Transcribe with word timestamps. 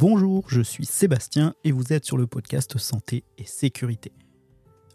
Bonjour, 0.00 0.44
je 0.48 0.62
suis 0.62 0.86
Sébastien 0.86 1.52
et 1.62 1.72
vous 1.72 1.92
êtes 1.92 2.06
sur 2.06 2.16
le 2.16 2.26
podcast 2.26 2.78
Santé 2.78 3.22
et 3.36 3.44
Sécurité. 3.44 4.12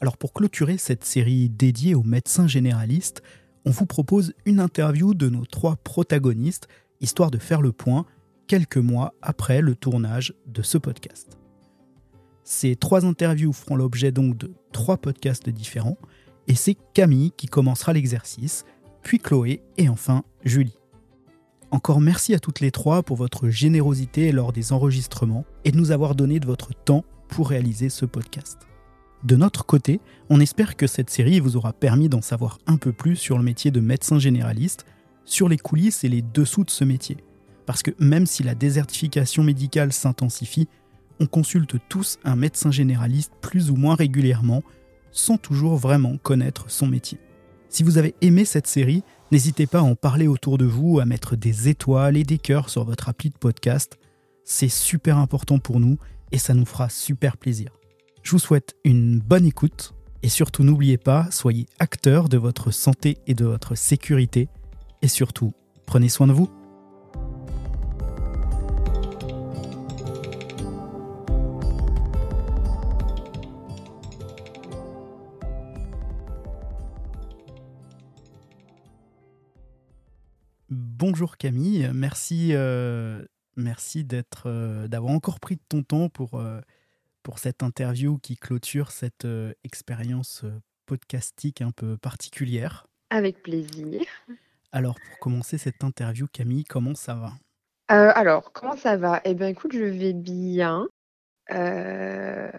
Alors 0.01 0.17
pour 0.17 0.33
clôturer 0.33 0.79
cette 0.79 1.03
série 1.03 1.47
dédiée 1.47 1.93
aux 1.93 2.01
médecins 2.01 2.47
généralistes, 2.47 3.21
on 3.65 3.69
vous 3.69 3.85
propose 3.85 4.33
une 4.47 4.59
interview 4.59 5.13
de 5.13 5.29
nos 5.29 5.45
trois 5.45 5.75
protagonistes, 5.75 6.67
histoire 7.01 7.29
de 7.29 7.37
faire 7.37 7.61
le 7.61 7.71
point 7.71 8.07
quelques 8.47 8.77
mois 8.77 9.13
après 9.21 9.61
le 9.61 9.75
tournage 9.75 10.33
de 10.47 10.63
ce 10.63 10.79
podcast. 10.79 11.37
Ces 12.43 12.75
trois 12.75 13.05
interviews 13.05 13.53
feront 13.53 13.75
l'objet 13.75 14.11
donc 14.11 14.35
de 14.39 14.55
trois 14.71 14.97
podcasts 14.97 15.51
différents, 15.51 15.99
et 16.47 16.55
c'est 16.55 16.77
Camille 16.95 17.31
qui 17.37 17.45
commencera 17.45 17.93
l'exercice, 17.93 18.65
puis 19.03 19.19
Chloé 19.19 19.61
et 19.77 19.87
enfin 19.87 20.23
Julie. 20.43 20.79
Encore 21.75 21.99
merci 21.99 22.33
à 22.33 22.39
toutes 22.39 22.61
les 22.61 22.71
trois 22.71 23.03
pour 23.03 23.17
votre 23.17 23.49
générosité 23.49 24.31
lors 24.31 24.53
des 24.53 24.71
enregistrements 24.71 25.43
et 25.65 25.73
de 25.73 25.77
nous 25.77 25.91
avoir 25.91 26.15
donné 26.15 26.39
de 26.39 26.45
votre 26.45 26.73
temps 26.73 27.03
pour 27.27 27.49
réaliser 27.49 27.89
ce 27.89 28.05
podcast. 28.05 28.59
De 29.25 29.35
notre 29.35 29.65
côté, 29.65 29.99
on 30.29 30.39
espère 30.39 30.77
que 30.77 30.87
cette 30.87 31.09
série 31.09 31.41
vous 31.41 31.57
aura 31.57 31.73
permis 31.73 32.07
d'en 32.07 32.21
savoir 32.21 32.59
un 32.65 32.77
peu 32.77 32.93
plus 32.93 33.17
sur 33.17 33.37
le 33.37 33.43
métier 33.43 33.71
de 33.71 33.81
médecin 33.81 34.19
généraliste, 34.19 34.85
sur 35.25 35.49
les 35.49 35.57
coulisses 35.57 36.05
et 36.05 36.07
les 36.07 36.21
dessous 36.21 36.63
de 36.63 36.69
ce 36.69 36.85
métier. 36.85 37.17
Parce 37.65 37.83
que 37.83 37.91
même 37.99 38.25
si 38.25 38.41
la 38.41 38.55
désertification 38.55 39.43
médicale 39.43 39.91
s'intensifie, 39.91 40.69
on 41.19 41.25
consulte 41.25 41.75
tous 41.89 42.19
un 42.23 42.37
médecin 42.37 42.71
généraliste 42.71 43.33
plus 43.41 43.69
ou 43.69 43.75
moins 43.75 43.95
régulièrement, 43.95 44.63
sans 45.11 45.37
toujours 45.37 45.75
vraiment 45.75 46.15
connaître 46.15 46.71
son 46.71 46.87
métier. 46.87 47.19
Si 47.67 47.83
vous 47.83 47.97
avez 47.97 48.15
aimé 48.21 48.45
cette 48.45 48.67
série, 48.67 49.03
N'hésitez 49.31 49.65
pas 49.65 49.79
à 49.79 49.83
en 49.83 49.95
parler 49.95 50.27
autour 50.27 50.57
de 50.57 50.65
vous, 50.65 50.99
à 50.99 51.05
mettre 51.05 51.35
des 51.35 51.67
étoiles 51.67 52.15
et 52.15 52.23
des 52.23 52.37
cœurs 52.37 52.69
sur 52.69 52.83
votre 52.83 53.09
appli 53.09 53.31
de 53.31 53.37
podcast. 53.37 53.97
C'est 54.43 54.69
super 54.69 55.17
important 55.17 55.57
pour 55.57 55.79
nous 55.79 55.97
et 56.31 56.37
ça 56.37 56.53
nous 56.53 56.65
fera 56.65 56.89
super 56.89 57.35
plaisir. 57.37 57.71
Je 58.21 58.31
vous 58.31 58.39
souhaite 58.39 58.75
une 58.83 59.19
bonne 59.19 59.45
écoute 59.45 59.93
et 60.21 60.29
surtout 60.29 60.63
n'oubliez 60.63 60.97
pas, 60.97 61.29
soyez 61.31 61.65
acteur 61.79 62.29
de 62.29 62.37
votre 62.37 62.69
santé 62.71 63.17
et 63.25 63.33
de 63.33 63.45
votre 63.45 63.75
sécurité 63.75 64.47
et 65.01 65.07
surtout, 65.07 65.53
prenez 65.85 66.09
soin 66.09 66.27
de 66.27 66.33
vous. 66.33 66.49
Bonjour 81.25 81.37
Camille, 81.37 81.89
merci, 81.91 82.49
euh, 82.51 83.25
merci 83.55 84.03
d'être, 84.03 84.43
euh, 84.45 84.87
d'avoir 84.87 85.11
encore 85.11 85.39
pris 85.39 85.55
de 85.55 85.61
ton 85.67 85.81
temps 85.81 86.07
pour, 86.07 86.35
euh, 86.35 86.61
pour 87.23 87.39
cette 87.39 87.63
interview 87.63 88.19
qui 88.19 88.37
clôture 88.37 88.91
cette 88.91 89.25
expérience 89.63 90.45
podcastique 90.85 91.63
un 91.63 91.71
peu 91.71 91.97
particulière. 91.97 92.85
Avec 93.09 93.41
plaisir. 93.41 94.01
Alors 94.71 94.99
pour 94.99 95.17
commencer 95.17 95.57
cette 95.57 95.83
interview, 95.83 96.27
Camille, 96.31 96.63
comment 96.63 96.93
ça 96.93 97.15
va? 97.15 97.31
Alors, 97.87 98.51
comment 98.53 98.77
ça 98.77 98.95
va? 98.95 99.21
Eh 99.25 99.33
bien 99.33 99.47
écoute, 99.47 99.73
je 99.73 99.83
vais 99.83 100.13
bien. 100.13 100.87
je 101.49 102.51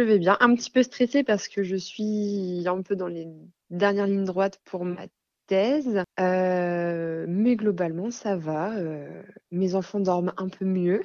vais 0.00 0.20
bien, 0.20 0.36
un 0.38 0.54
petit 0.54 0.70
peu 0.70 0.84
stressée 0.84 1.24
parce 1.24 1.48
que 1.48 1.64
je 1.64 1.74
suis 1.74 2.62
un 2.68 2.82
peu 2.82 2.94
dans 2.94 3.08
les 3.08 3.26
dernières 3.70 4.06
lignes 4.06 4.26
droites 4.26 4.60
pour 4.64 4.84
ma 4.84 5.08
thèse. 5.48 6.04
Euh, 6.20 7.26
mais 7.28 7.56
globalement, 7.56 8.12
ça 8.12 8.36
va. 8.36 8.76
Euh, 8.76 9.22
mes 9.50 9.74
enfants 9.74 9.98
dorment 9.98 10.32
un 10.36 10.48
peu 10.48 10.64
mieux. 10.64 11.02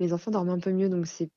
Mes 0.00 0.12
enfants 0.12 0.32
dorment 0.32 0.50
un 0.50 0.58
peu 0.58 0.72
mieux, 0.72 0.88
donc 0.88 1.06
c'est 1.06 1.30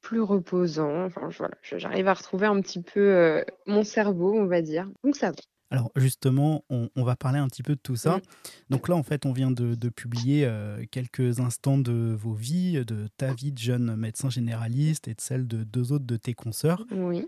plus 0.00 0.20
reposant. 0.20 1.04
Enfin, 1.04 1.28
voilà, 1.38 1.54
j'arrive 1.62 2.08
à 2.08 2.14
retrouver 2.14 2.46
un 2.46 2.60
petit 2.60 2.82
peu 2.82 3.00
euh, 3.00 3.44
mon 3.66 3.84
cerveau, 3.84 4.34
on 4.34 4.46
va 4.46 4.60
dire. 4.60 4.88
Donc 5.04 5.14
ça 5.14 5.30
va. 5.30 5.36
Alors 5.70 5.90
justement, 5.96 6.66
on, 6.68 6.90
va 6.96 7.16
parler 7.16 7.38
un 7.38 7.48
petit 7.48 7.62
peu 7.62 7.74
de 7.74 7.80
tout 7.80 7.96
ça. 7.96 8.20
Donc 8.68 8.88
là, 8.90 8.94
en 8.94 9.02
fait, 9.02 9.24
on 9.24 9.32
vient 9.32 9.50
de, 9.50 9.88
publier 9.88 10.46
quelques 10.90 11.40
instants 11.40 11.78
de 11.78 12.14
vos 12.14 12.34
vies, 12.34 12.84
de 12.84 13.08
ta 13.16 13.32
vie 13.32 13.52
de 13.52 13.58
jeune 13.58 13.96
médecin 13.96 14.28
généraliste 14.28 15.08
et 15.08 15.14
de 15.14 15.20
celle 15.22 15.46
de 15.48 15.64
deux 15.64 15.92
autres 15.92 16.04
de 16.04 16.18
tes 16.18 16.34
consoeurs. 16.34 16.84
Oui. 16.90 17.26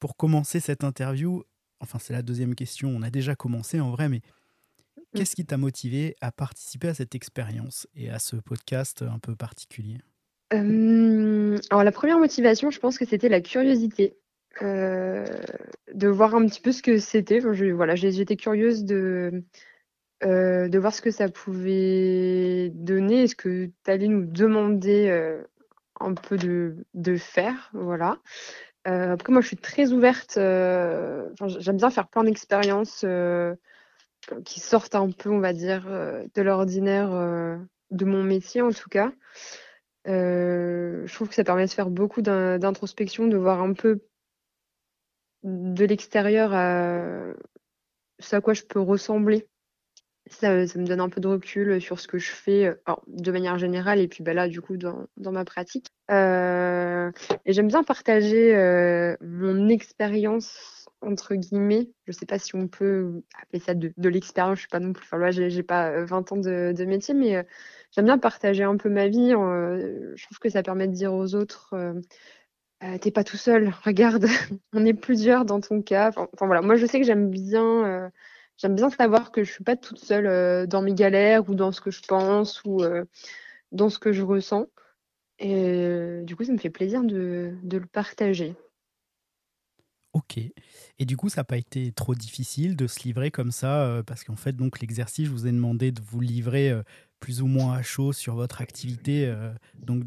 pour 0.00 0.16
commencer 0.16 0.58
cette 0.58 0.84
interview, 0.84 1.44
enfin 1.80 1.98
c'est 1.98 2.12
la 2.12 2.22
deuxième 2.22 2.54
question, 2.54 2.88
on 2.88 3.02
a 3.02 3.10
déjà 3.10 3.34
commencé 3.34 3.80
en 3.80 3.90
vrai, 3.90 4.08
mais 4.08 4.20
mmh. 4.96 5.00
qu'est-ce 5.14 5.36
qui 5.36 5.44
t'a 5.44 5.56
motivé 5.56 6.16
à 6.20 6.32
participer 6.32 6.88
à 6.88 6.94
cette 6.94 7.14
expérience 7.14 7.86
et 7.94 8.10
à 8.10 8.18
ce 8.18 8.36
podcast 8.36 9.02
un 9.02 9.18
peu 9.18 9.36
particulier? 9.36 9.98
Alors 10.50 11.82
la 11.82 11.92
première 11.92 12.18
motivation, 12.18 12.70
je 12.70 12.78
pense 12.78 12.96
que 12.96 13.04
c'était 13.04 13.28
la 13.28 13.40
curiosité. 13.40 14.16
Euh, 14.62 15.24
de 15.92 16.08
voir 16.08 16.34
un 16.34 16.46
petit 16.46 16.60
peu 16.60 16.72
ce 16.72 16.82
que 16.82 16.98
c'était. 16.98 17.40
voilà, 17.40 17.94
j'étais 17.96 18.36
curieuse 18.36 18.84
de, 18.84 19.44
euh, 20.24 20.68
de 20.68 20.78
voir 20.78 20.94
ce 20.94 21.02
que 21.02 21.10
ça 21.10 21.28
pouvait 21.28 22.70
donner, 22.74 23.24
est-ce 23.24 23.36
que 23.36 23.66
tu 23.66 23.90
allais 23.90 24.08
nous 24.08 24.24
demander 24.24 25.08
euh, 25.08 25.42
un 26.00 26.14
peu 26.14 26.36
de, 26.36 26.86
de 26.94 27.16
faire, 27.16 27.70
voilà. 27.74 28.18
Euh, 28.86 29.12
après, 29.14 29.32
moi, 29.32 29.40
je 29.40 29.46
suis 29.46 29.56
très 29.56 29.92
ouverte. 29.92 30.36
Euh, 30.36 31.28
j'aime 31.58 31.76
bien 31.76 31.90
faire 31.90 32.08
plein 32.08 32.24
d'expériences 32.24 33.02
euh, 33.04 33.54
qui 34.44 34.60
sortent 34.60 34.94
un 34.94 35.10
peu, 35.10 35.30
on 35.30 35.40
va 35.40 35.52
dire, 35.52 35.86
de 35.86 36.42
l'ordinaire 36.42 37.10
de 37.90 38.04
mon 38.04 38.22
métier, 38.22 38.62
en 38.62 38.72
tout 38.72 38.88
cas. 38.88 39.12
je 40.06 41.14
trouve 41.14 41.28
que 41.28 41.34
ça 41.34 41.44
permet 41.44 41.66
de 41.66 41.70
faire 41.70 41.90
beaucoup 41.90 42.22
d'introspection, 42.22 43.26
de 43.26 43.36
voir 43.36 43.60
un 43.60 43.72
peu 43.74 44.00
de 45.42 45.84
l'extérieur 45.84 46.50
ce 48.18 48.36
à 48.36 48.40
quoi 48.40 48.54
je 48.54 48.62
peux 48.62 48.80
ressembler 48.80 49.46
ça, 50.30 50.50
me 50.50 50.86
donne 50.86 51.00
un 51.00 51.08
peu 51.08 51.20
de 51.20 51.28
recul 51.28 51.80
sur 51.80 52.00
ce 52.00 52.08
que 52.08 52.18
je 52.18 52.30
fais 52.30 52.74
de 53.06 53.32
manière 53.32 53.58
générale 53.58 54.00
et 54.00 54.08
puis 54.08 54.22
bah, 54.22 54.34
là, 54.34 54.48
du 54.48 54.60
coup, 54.60 54.76
dans, 54.76 55.06
ma 55.16 55.44
pratique. 55.44 55.88
et 56.10 57.12
j'aime 57.52 57.68
bien 57.68 57.84
partager 57.84 58.54
mon 59.20 59.68
expérience, 59.68 60.86
entre 61.02 61.34
guillemets. 61.34 61.90
Je 62.06 62.12
ne 62.12 62.14
sais 62.14 62.26
pas 62.26 62.38
si 62.38 62.54
on 62.54 62.68
peut 62.68 63.22
appeler 63.42 63.60
ça 63.60 63.74
de, 63.74 64.08
l'expérience, 64.08 64.56
je 64.56 64.60
suis 64.60 64.68
pas 64.68 64.80
non 64.80 64.92
plus. 64.92 65.04
Enfin, 65.04 65.18
là, 65.18 65.30
j'ai 65.30 65.62
pas 65.62 66.04
20 66.04 66.32
ans 66.32 66.36
de, 66.36 66.84
métier, 66.84 67.14
mais 67.14 67.46
j'aime 67.92 68.06
bien 68.06 68.18
partager 68.18 68.64
un 68.64 68.76
peu 68.76 68.88
ma 68.88 69.08
vie. 69.08 69.30
je 69.30 70.24
trouve 70.24 70.38
que 70.38 70.48
ça 70.48 70.62
permet 70.62 70.88
de 70.88 70.94
dire 70.94 71.12
aux 71.12 71.34
autres. 71.34 71.74
T'es 73.00 73.10
pas 73.10 73.24
tout 73.24 73.38
seul, 73.38 73.72
regarde, 73.82 74.26
on 74.74 74.84
est 74.84 74.94
plusieurs 74.94 75.44
dans 75.44 75.60
ton 75.60 75.80
cas. 75.80 76.10
Enfin, 76.16 76.46
voilà, 76.46 76.60
moi 76.60 76.76
je 76.76 76.84
sais 76.86 77.00
que 77.00 77.06
j'aime 77.06 77.30
bien 77.30 78.10
J'aime 78.56 78.76
bien 78.76 78.90
savoir 78.90 79.32
que 79.32 79.42
je 79.42 79.50
suis 79.50 79.64
pas 79.64 79.76
toute 79.76 79.98
seule 79.98 80.26
euh, 80.26 80.66
dans 80.66 80.82
mes 80.82 80.94
galères 80.94 81.48
ou 81.48 81.54
dans 81.54 81.72
ce 81.72 81.80
que 81.80 81.90
je 81.90 82.02
pense 82.02 82.62
ou 82.64 82.82
euh, 82.82 83.04
dans 83.72 83.90
ce 83.90 83.98
que 83.98 84.12
je 84.12 84.22
ressens. 84.22 84.66
Et 85.40 85.54
euh, 85.54 86.22
du 86.22 86.36
coup, 86.36 86.44
ça 86.44 86.52
me 86.52 86.58
fait 86.58 86.70
plaisir 86.70 87.02
de, 87.02 87.56
le 87.64 87.86
partager. 87.86 88.54
Ok. 90.12 90.38
Et 91.00 91.04
du 91.04 91.16
coup, 91.16 91.28
ça 91.28 91.40
n'a 91.40 91.44
pas 91.44 91.56
été 91.56 91.90
trop 91.90 92.14
difficile 92.14 92.76
de 92.76 92.86
se 92.86 93.02
livrer 93.02 93.32
comme 93.32 93.50
ça, 93.50 94.00
parce 94.06 94.22
qu'en 94.22 94.36
fait, 94.36 94.52
donc 94.52 94.78
l'exercice, 94.78 95.26
je 95.26 95.32
vous 95.32 95.48
ai 95.48 95.50
demandé 95.50 95.90
de 95.90 96.00
vous 96.00 96.20
livrer 96.20 96.72
plus 97.18 97.42
ou 97.42 97.48
moins 97.48 97.74
à 97.74 97.82
chaud 97.82 98.12
sur 98.12 98.36
votre 98.36 98.60
activité. 98.62 99.34
donc, 99.74 100.04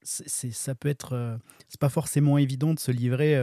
c'est, 0.00 0.52
ça 0.52 0.74
peut 0.74 0.88
être, 0.88 1.38
c'est 1.68 1.78
pas 1.78 1.90
forcément 1.90 2.38
évident 2.38 2.72
de 2.72 2.78
se 2.78 2.90
livrer 2.90 3.36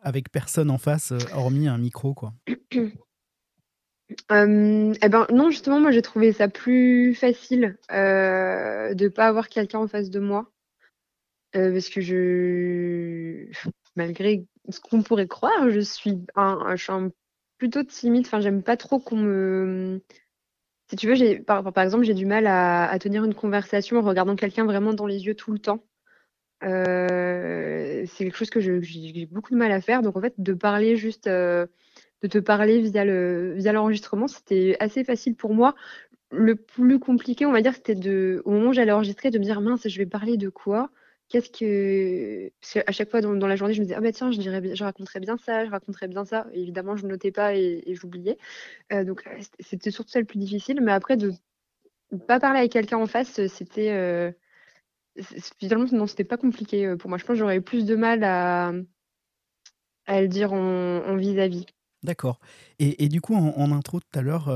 avec 0.00 0.32
personne 0.32 0.70
en 0.70 0.78
face, 0.78 1.12
hormis 1.34 1.68
un 1.68 1.76
micro, 1.76 2.14
quoi. 2.14 2.32
eh 4.30 5.08
ben, 5.08 5.26
non, 5.32 5.50
justement, 5.50 5.80
moi, 5.80 5.90
j'ai 5.90 6.02
trouvé 6.02 6.32
ça 6.32 6.48
plus 6.48 7.14
facile, 7.14 7.78
euh, 7.90 8.94
de 8.94 9.08
pas 9.08 9.26
avoir 9.26 9.48
quelqu'un 9.48 9.80
en 9.80 9.88
face 9.88 10.10
de 10.10 10.20
moi. 10.20 10.50
Euh, 11.54 11.72
parce 11.72 11.90
que 11.90 12.00
je 12.00 13.46
malgré 13.96 14.46
ce 14.70 14.80
qu'on 14.80 15.02
pourrait 15.02 15.28
croire, 15.28 15.68
je 15.68 15.80
suis 15.80 16.18
un 16.34 16.76
je 16.76 16.82
suis 16.82 16.92
plutôt 17.58 17.82
timide, 17.84 18.26
enfin, 18.26 18.40
j'aime 18.40 18.62
pas 18.62 18.76
trop 18.76 18.98
qu'on 18.98 19.16
me 19.16 20.00
si 20.88 20.96
tu 20.96 21.08
veux, 21.08 21.42
par 21.42 21.78
exemple, 21.78 22.04
j'ai 22.04 22.12
du 22.14 22.26
mal 22.26 22.46
à 22.46 22.98
tenir 23.00 23.24
une 23.24 23.34
conversation 23.34 23.96
en 23.98 24.02
regardant 24.02 24.36
quelqu'un 24.36 24.66
vraiment 24.66 24.92
dans 24.92 25.06
les 25.06 25.24
yeux 25.24 25.34
tout 25.34 25.52
le 25.52 25.58
temps. 25.58 25.82
Euh, 26.64 28.04
c'est 28.06 28.24
quelque 28.24 28.36
chose 28.36 28.50
que 28.50 28.60
j'ai 28.60 29.26
beaucoup 29.30 29.52
de 29.52 29.58
mal 29.58 29.72
à 29.72 29.80
faire, 29.80 30.02
donc 30.02 30.16
en 30.16 30.20
fait, 30.20 30.34
de 30.38 30.52
parler 30.52 30.96
juste, 30.96 31.28
de 32.22 32.28
te 32.28 32.38
parler 32.38 32.80
via 32.80 33.04
le 33.04 33.54
via 33.56 33.72
l'enregistrement, 33.72 34.28
c'était 34.28 34.76
assez 34.80 35.04
facile 35.04 35.34
pour 35.34 35.54
moi. 35.54 35.74
Le 36.30 36.56
plus 36.56 36.98
compliqué, 36.98 37.46
on 37.46 37.52
va 37.52 37.62
dire, 37.62 37.74
c'était 37.74 37.94
au 38.44 38.50
moment 38.52 38.70
où 38.70 38.72
j'allais 38.72 38.92
enregistrer, 38.92 39.30
de 39.30 39.38
me 39.38 39.44
dire 39.44 39.60
mince, 39.60 39.86
je 39.88 39.98
vais 39.98 40.06
parler 40.06 40.36
de 40.36 40.48
quoi? 40.48 40.90
Qu'est-ce 41.28 41.50
que 41.50 42.50
parce 42.60 42.76
à 42.86 42.92
chaque 42.92 43.10
fois 43.10 43.20
dans, 43.20 43.46
la 43.46 43.56
journée, 43.56 43.74
je 43.74 43.80
me 43.80 43.84
disais 43.86 43.96
ah 43.96 44.00
bah 44.00 44.12
tiens, 44.12 44.30
je 44.30 44.38
dirais, 44.38 44.74
je 44.74 44.84
raconterais 44.84 45.20
bien 45.20 45.36
ça, 45.38 45.64
je 45.64 45.70
raconterais 45.70 46.08
bien 46.08 46.24
ça. 46.24 46.46
évidemment, 46.52 46.96
je 46.96 47.04
ne 47.06 47.10
notais 47.10 47.32
pas 47.32 47.54
et, 47.56 47.82
j'oubliais. 47.94 48.38
Euh, 48.92 49.04
donc 49.04 49.28
c'était 49.60 49.90
surtout 49.90 50.10
ça 50.10 50.20
le 50.20 50.26
plus 50.26 50.38
difficile. 50.38 50.80
Mais 50.82 50.92
après 50.92 51.16
de 51.16 51.32
pas 52.28 52.40
parler 52.40 52.60
avec 52.60 52.72
quelqu'un 52.72 52.98
en 52.98 53.06
face, 53.06 53.46
c'était, 53.48 54.34
finalement, 55.58 55.86
non, 55.92 56.06
c'était 56.06 56.24
pas 56.24 56.36
compliqué, 56.36 56.94
pour 56.98 57.08
moi. 57.10 57.18
Je 57.18 57.24
pense 57.24 57.34
que 57.34 57.38
j'aurais 57.40 57.58
eu 57.58 57.62
plus 57.62 57.86
de 57.86 57.96
mal 57.96 58.24
à 58.24 58.72
à 60.06 60.20
le 60.20 60.28
dire 60.28 60.52
en 60.52 61.16
vis-à-vis. 61.16 61.66
D'accord 62.02 62.40
et 62.78 63.08
du 63.08 63.20
coup, 63.20 63.34
en 63.34 63.72
intro 63.72 64.00
tout 64.00 64.18
à 64.18 64.22
l'heure, 64.22 64.52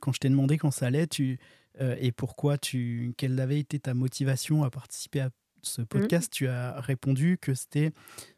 quand 0.00 0.12
je 0.12 0.18
t'ai 0.18 0.28
demandé 0.28 0.58
quand 0.58 0.72
ça 0.72 0.86
allait, 0.86 1.06
tu, 1.06 1.38
et 1.78 2.10
pourquoi 2.10 2.58
tu 2.58 3.14
quelle 3.16 3.38
avait 3.38 3.60
été 3.60 3.78
ta 3.78 3.94
motivation 3.94 4.64
à 4.64 4.70
participer 4.70 5.20
à 5.20 5.30
ce 5.62 5.82
mmh. 5.82 5.86
podcast, 5.86 6.32
tu 6.32 6.48
as 6.48 6.80
répondu 6.80 7.38
que 7.40 7.54
c'était 7.54 7.92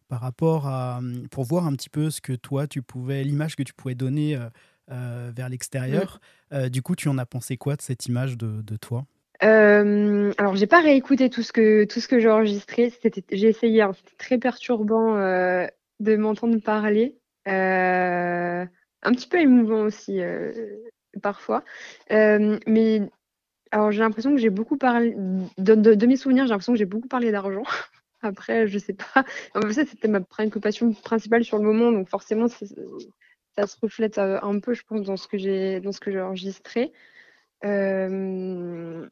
par 0.08 0.20
rapport 0.20 0.66
à, 0.66 1.00
mmh, 1.00 1.28
pour 1.30 1.44
voir 1.44 1.66
un 1.66 1.72
petit 1.72 1.88
peu 1.88 2.10
ce 2.10 2.20
que 2.20 2.34
toi 2.34 2.66
tu 2.66 2.82
pouvais, 2.82 3.24
l'image 3.24 3.56
que 3.56 3.62
tu 3.62 3.72
pouvais 3.72 3.94
donner 3.94 4.38
vers 4.88 5.48
l'extérieur. 5.48 6.20
Mmh. 6.50 6.68
du 6.68 6.82
coup, 6.82 6.94
tu 6.94 7.08
en 7.08 7.16
as 7.16 7.26
pensé 7.26 7.56
quoi 7.56 7.76
de 7.76 7.82
cette 7.82 8.06
image 8.06 8.36
de, 8.36 8.60
de 8.60 8.76
toi? 8.76 9.06
Euh, 9.42 10.32
alors, 10.36 10.54
j'ai 10.54 10.66
pas 10.66 10.82
réécouté 10.82 11.30
tout 11.30 11.42
ce 11.42 11.52
que 11.52 11.84
tout 11.84 12.00
ce 12.00 12.06
que 12.06 12.20
j'ai 12.20 12.30
enregistré. 12.30 12.92
j'ai 13.32 13.48
essayé. 13.48 13.82
Hein, 13.82 13.92
c'était 13.96 14.16
très 14.18 14.38
perturbant 14.38 15.16
de 15.16 16.16
m'entendre 16.16 16.60
parler. 16.60 17.16
Un 17.46 18.68
petit 19.12 19.28
peu 19.28 19.40
émouvant 19.40 19.82
aussi 19.82 20.20
parfois. 21.22 21.64
mais 22.10 23.02
alors 23.70 23.90
j'ai 23.90 24.00
l'impression 24.00 24.32
que 24.32 24.40
j'ai 24.40 24.50
beaucoup 24.50 24.76
parlé 24.76 25.14
de, 25.16 26.06
mes 26.06 26.16
souvenirs. 26.16 26.44
J'ai 26.44 26.50
l'impression 26.50 26.74
que 26.74 26.78
j'ai 26.78 26.84
beaucoup 26.84 27.08
parlé 27.08 27.32
d'argent. 27.32 27.62
Après, 28.22 28.68
je 28.68 28.78
sais 28.78 28.92
pas. 28.94 29.24
ça, 29.54 29.84
c'était 29.84 30.08
ma 30.08 30.20
préoccupation 30.20 30.92
principale 30.92 31.42
sur 31.42 31.58
le 31.58 31.64
moment, 31.64 31.90
donc 31.90 32.08
forcément, 32.08 32.46
ça 32.48 33.66
se 33.66 33.76
reflète 33.80 34.18
euh, 34.18 34.38
un 34.42 34.60
peu, 34.60 34.74
je 34.74 34.82
pense, 34.84 35.02
dans 35.02 35.16
ce 35.16 35.26
que 35.28 35.38
j'ai, 35.38 35.80
dans 35.80 35.92
ce 35.92 36.00
que 36.00 36.10
j'ai 36.10 36.20
enregistré. 36.20 36.92
Euh, 37.64 39.08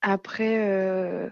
après, 0.00 0.68
euh, 0.68 1.28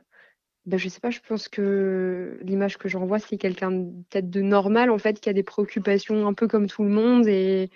ben, 0.67 0.79
je 0.79 0.89
sais 0.89 1.01
pas. 1.01 1.11
Je 1.11 1.21
pense 1.27 1.49
que 1.49 2.39
l'image 2.43 2.79
que 2.79 2.89
j'envoie, 2.89 3.19
c'est 3.19 3.39
quelqu'un 3.39 3.71
peut-être 4.11 4.31
de 4.31 4.43
normal, 4.43 4.91
en 4.91 4.99
fait, 4.99 5.21
qui 5.21 5.29
a 5.29 5.33
des 5.33 5.43
préoccupations 5.43 6.27
un 6.27 6.35
peu 6.35 6.47
comme 6.49 6.69
tout 6.69 6.85
le 6.85 6.91
monde 6.91 7.27
et 7.27 7.71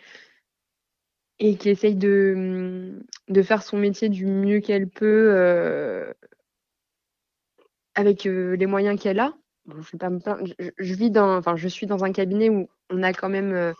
et 1.38 1.56
qui 1.56 1.68
essaye 1.68 1.96
de, 1.96 2.98
de 3.28 3.42
faire 3.42 3.62
son 3.62 3.76
métier 3.76 4.08
du 4.08 4.26
mieux 4.26 4.60
qu'elle 4.60 4.88
peut 4.88 5.30
euh, 5.34 6.12
avec 7.94 8.26
euh, 8.26 8.56
les 8.56 8.66
moyens 8.66 8.98
qu'elle 9.00 9.20
a. 9.20 9.34
je, 9.68 9.96
pas 9.96 10.10
je, 10.78 10.94
vis 10.94 11.10
dans, 11.10 11.36
enfin, 11.36 11.56
je 11.56 11.68
suis 11.68 11.86
dans 11.86 12.04
un 12.04 12.12
cabinet 12.12 12.48
où 12.48 12.68
on 12.90 13.02
a 13.02 13.12
quand 13.12 13.28
même, 13.28 13.52
euh, 13.52 13.72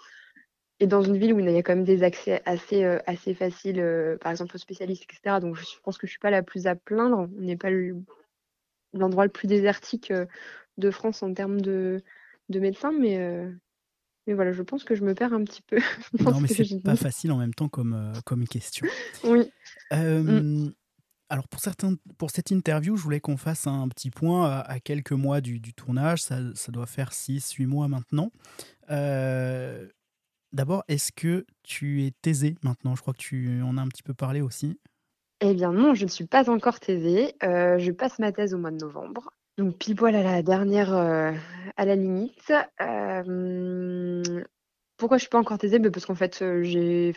et 0.81 0.87
dans 0.87 1.03
une 1.03 1.17
ville 1.17 1.33
où 1.33 1.41
il 1.41 1.51
y 1.51 1.57
a 1.57 1.63
quand 1.63 1.75
même 1.75 1.85
des 1.85 2.03
accès 2.03 2.43
assez, 2.45 2.85
assez 3.07 3.33
faciles, 3.35 3.83
par 4.21 4.33
exemple 4.33 4.57
aux 4.57 4.59
spécialistes, 4.59 5.05
etc. 5.05 5.41
Donc 5.41 5.57
je 5.57 5.65
pense 5.83 5.97
que 5.97 6.07
je 6.07 6.11
ne 6.11 6.13
suis 6.13 6.21
pas 6.21 6.31
la 6.31 6.43
plus 6.43 6.67
à 6.67 6.75
plaindre. 6.75 7.29
On 7.39 7.41
n'est 7.41 7.57
pas 7.57 7.71
l'endroit 8.99 9.25
le, 9.25 9.31
plus 9.31 9.49
désertique 9.49 10.13
de 10.79 10.91
France 10.91 11.23
en 11.23 11.33
termes 11.33 11.61
de, 11.61 12.03
de 12.49 12.61
médecins, 12.61 12.93
mais 12.93 13.51
mais 14.27 14.35
voilà, 14.35 14.53
je 14.53 14.63
pense 14.63 14.83
que 14.83 14.95
je 14.95 15.05
me 15.05 15.15
perds 15.15 15.33
un 15.33 15.45
petit 15.45 15.63
peu. 15.63 15.79
non, 16.21 16.41
mais 16.41 16.49
c'est 16.49 16.83
pas 16.83 16.97
facile 16.97 17.31
en 17.31 17.39
même 17.39 17.55
temps 17.55 17.69
comme, 17.69 17.95
euh, 17.95 18.21
comme 18.25 18.47
question. 18.47 18.87
Oui. 19.25 19.51
Mm. 19.93 20.71
Alors 21.29 21.49
pour, 21.49 21.61
certains, 21.61 21.95
pour 22.19 22.31
cette 22.31 22.51
interview, 22.51 22.97
je 22.97 23.03
voulais 23.03 23.21
qu'on 23.21 23.37
fasse 23.37 23.67
un 23.67 23.89
petit 23.89 24.11
point 24.11 24.61
à, 24.61 24.79
quelques 24.81 25.13
mois 25.13 25.41
du, 25.41 25.59
du 25.59 25.75
tournage. 25.75 26.23
Ça, 26.23 26.39
ça, 26.55 26.71
doit 26.71 26.87
faire 26.87 27.11
6-8 27.11 27.67
mois 27.67 27.89
maintenant. 27.89 28.31
Euh, 28.91 29.89
d'abord, 30.53 30.85
est-ce 30.87 31.11
que 31.13 31.45
tu 31.63 32.05
es 32.05 32.13
taisée 32.23 32.57
maintenant? 32.63 32.95
Je 32.95 33.03
crois 33.03 33.15
que 33.15 33.19
tu 33.19 33.61
en 33.63 33.77
as 33.77 33.83
un 33.83 33.89
petit 33.89 34.05
peu 34.05 34.15
parlé 34.15 34.41
aussi. 34.41 34.79
Eh 35.41 35.55
bien 35.55 35.73
non, 35.73 35.95
je 35.95 36.05
ne 36.05 36.11
suis 36.11 36.27
pas 36.27 36.49
encore 36.51 36.81
taisée. 36.81 37.35
Euh, 37.43 37.79
je 37.79 37.93
passe 37.93 38.19
ma 38.19 38.33
thèse 38.33 38.55
au 38.55 38.59
mois 38.59 38.71
de 38.71 38.79
novembre. 38.79 39.31
Donc 39.59 39.77
pile 39.79 39.95
poil 39.97 40.15
à 40.15 40.23
la 40.23 40.43
dernière, 40.43 40.95
euh, 40.95 41.33
à 41.77 41.85
la 41.85 41.97
limite. 41.97 42.53
pourquoi 44.97 45.17
je 45.19 45.23
suis 45.23 45.31
pas 45.31 45.39
encore 45.39 45.59
taisée? 45.59 45.79
Bah, 45.79 45.91
parce 45.91 46.07
qu'en 46.07 46.15
fait, 46.15 46.41
euh, 46.43 47.13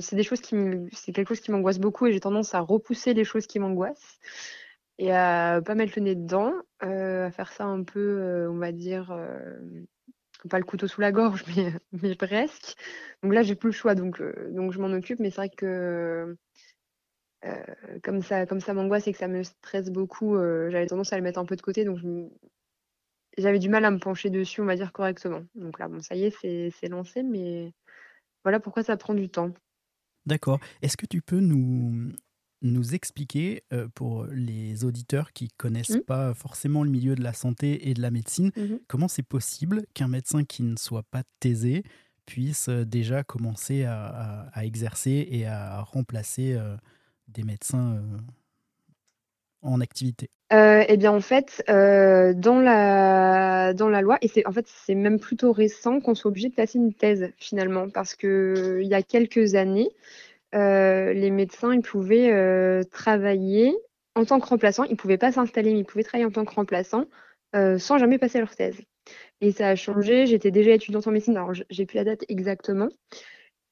c'est 0.00 0.16
des 0.16 0.22
choses 0.22 0.40
qui 0.40 0.56
quelque 1.12 1.28
chose 1.28 1.40
qui 1.40 1.52
m'angoisse 1.52 1.78
beaucoup 1.78 2.06
et 2.06 2.12
j'ai 2.12 2.20
tendance 2.20 2.54
à 2.54 2.60
repousser 2.60 3.14
les 3.14 3.24
choses 3.24 3.46
qui 3.46 3.58
m'angoissent 3.58 4.18
et 4.98 5.12
à 5.12 5.60
pas 5.64 5.74
mettre 5.74 5.94
le 5.96 6.02
nez 6.02 6.14
dedans, 6.14 6.52
euh, 6.82 7.26
à 7.26 7.30
faire 7.30 7.52
ça 7.52 7.64
un 7.64 7.82
peu, 7.82 8.48
on 8.50 8.58
va 8.58 8.72
dire, 8.72 9.16
pas 10.48 10.58
le 10.58 10.64
couteau 10.64 10.86
sous 10.88 11.00
la 11.00 11.12
gorge, 11.12 11.44
mais 11.92 12.14
presque. 12.14 12.76
Donc 13.22 13.32
là, 13.32 13.42
j'ai 13.42 13.54
plus 13.54 13.68
le 13.68 13.72
choix 13.72 13.94
donc 13.94 14.22
donc 14.50 14.72
je 14.72 14.78
m'en 14.78 14.92
occupe 14.92 15.20
mais 15.20 15.30
c'est 15.30 15.36
vrai 15.36 15.50
que 15.50 16.36
euh, 17.44 17.64
comme 18.04 18.22
ça, 18.22 18.46
comme 18.46 18.60
ça 18.60 18.72
m'angoisse 18.72 19.06
et 19.08 19.12
que 19.12 19.18
ça 19.18 19.26
me 19.26 19.42
stresse 19.42 19.90
beaucoup, 19.90 20.36
euh, 20.36 20.70
j'avais 20.70 20.86
tendance 20.86 21.12
à 21.12 21.16
le 21.16 21.22
mettre 21.22 21.40
un 21.40 21.44
peu 21.44 21.56
de 21.56 21.62
côté, 21.62 21.84
donc 21.84 21.98
j'avais 23.36 23.58
du 23.58 23.68
mal 23.68 23.84
à 23.84 23.90
me 23.90 23.98
pencher 23.98 24.30
dessus, 24.30 24.60
on 24.60 24.64
va 24.64 24.76
dire 24.76 24.92
correctement. 24.92 25.42
Donc 25.56 25.78
là, 25.78 25.88
bon, 25.88 26.00
ça 26.00 26.14
y 26.14 26.24
est, 26.24 26.70
c'est 26.70 26.88
lancé, 26.88 27.22
mais 27.22 27.72
voilà 28.44 28.60
pourquoi 28.60 28.84
ça 28.84 28.96
prend 28.96 29.14
du 29.14 29.28
temps. 29.28 29.52
D'accord. 30.24 30.60
Est-ce 30.82 30.96
que 30.96 31.06
tu 31.06 31.20
peux 31.20 31.40
nous, 31.40 32.12
nous 32.62 32.94
expliquer, 32.94 33.62
euh, 33.72 33.88
pour 33.94 34.26
les 34.26 34.84
auditeurs 34.84 35.32
qui 35.32 35.48
connaissent 35.56 35.96
mmh. 35.96 36.02
pas 36.02 36.34
forcément 36.34 36.84
le 36.84 36.90
milieu 36.90 37.14
de 37.14 37.22
la 37.22 37.32
santé 37.32 37.88
et 37.88 37.94
de 37.94 38.02
la 38.02 38.10
médecine, 38.10 38.50
mmh 38.56 38.78
comment 38.88 39.08
c'est 39.08 39.22
possible 39.22 39.84
qu'un 39.94 40.08
médecin 40.08 40.44
qui 40.44 40.62
ne 40.62 40.76
soit 40.76 41.02
pas 41.02 41.22
taisé 41.40 41.82
puisse 42.26 42.68
déjà 42.68 43.24
commencer 43.24 43.84
à, 43.84 44.50
exercer 44.62 45.26
et 45.30 45.46
à 45.46 45.82
remplacer 45.82 46.56
des 47.32 47.42
médecins 47.42 47.94
euh, 47.94 48.18
en 49.62 49.80
activité? 49.80 50.28
Euh, 50.52 50.84
eh 50.86 50.96
bien, 50.96 51.12
en 51.12 51.20
fait, 51.20 51.64
euh, 51.70 52.34
dans, 52.34 52.60
la, 52.60 53.72
dans 53.74 53.88
la 53.88 54.02
loi, 54.02 54.18
et 54.20 54.28
c'est 54.28 54.46
en 54.46 54.52
fait 54.52 54.66
c'est 54.68 54.94
même 54.94 55.18
plutôt 55.18 55.52
récent 55.52 56.00
qu'on 56.00 56.14
soit 56.14 56.30
obligé 56.30 56.48
de 56.48 56.54
passer 56.54 56.78
une 56.78 56.92
thèse 56.92 57.30
finalement, 57.38 57.88
parce 57.88 58.14
que 58.14 58.80
il 58.82 58.88
y 58.88 58.94
a 58.94 59.02
quelques 59.02 59.54
années, 59.54 59.90
les 60.52 61.30
médecins 61.30 61.74
ils 61.74 61.82
pouvaient 61.82 62.84
travailler 62.90 63.74
en 64.14 64.24
tant 64.24 64.40
que 64.40 64.46
remplaçant, 64.46 64.84
ils 64.84 64.96
pouvaient 64.96 65.18
pas 65.18 65.32
s'installer, 65.32 65.72
mais 65.72 65.80
ils 65.80 65.84
pouvaient 65.84 66.04
travailler 66.04 66.26
en 66.26 66.30
tant 66.30 66.44
que 66.44 66.54
remplaçant 66.54 67.06
sans 67.54 67.98
jamais 67.98 68.18
passer 68.18 68.38
leur 68.38 68.54
thèse. 68.54 68.80
Et 69.40 69.52
ça 69.52 69.68
a 69.68 69.76
changé. 69.76 70.26
J'étais 70.26 70.50
déjà 70.50 70.72
étudiante 70.72 71.06
en 71.06 71.10
médecine, 71.10 71.36
alors 71.36 71.52
j'ai 71.54 71.86
plus 71.86 71.96
la 71.96 72.04
date 72.04 72.24
exactement, 72.28 72.88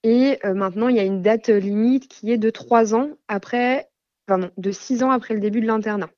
et 0.02 0.38
maintenant, 0.44 0.88
il 0.88 0.96
y 0.96 1.00
a 1.00 1.04
une 1.04 1.22
date 1.22 1.48
limite 1.48 2.08
qui 2.08 2.32
est 2.32 2.38
de 2.38 2.50
trois 2.50 2.94
ans 2.94 3.10
après, 3.28 3.90
pardon, 4.26 4.50
de 4.56 4.70
six 4.70 5.02
ans 5.02 5.10
après 5.10 5.34
le 5.34 5.40
début 5.40 5.60
de 5.60 5.66
l'internat. 5.66 6.10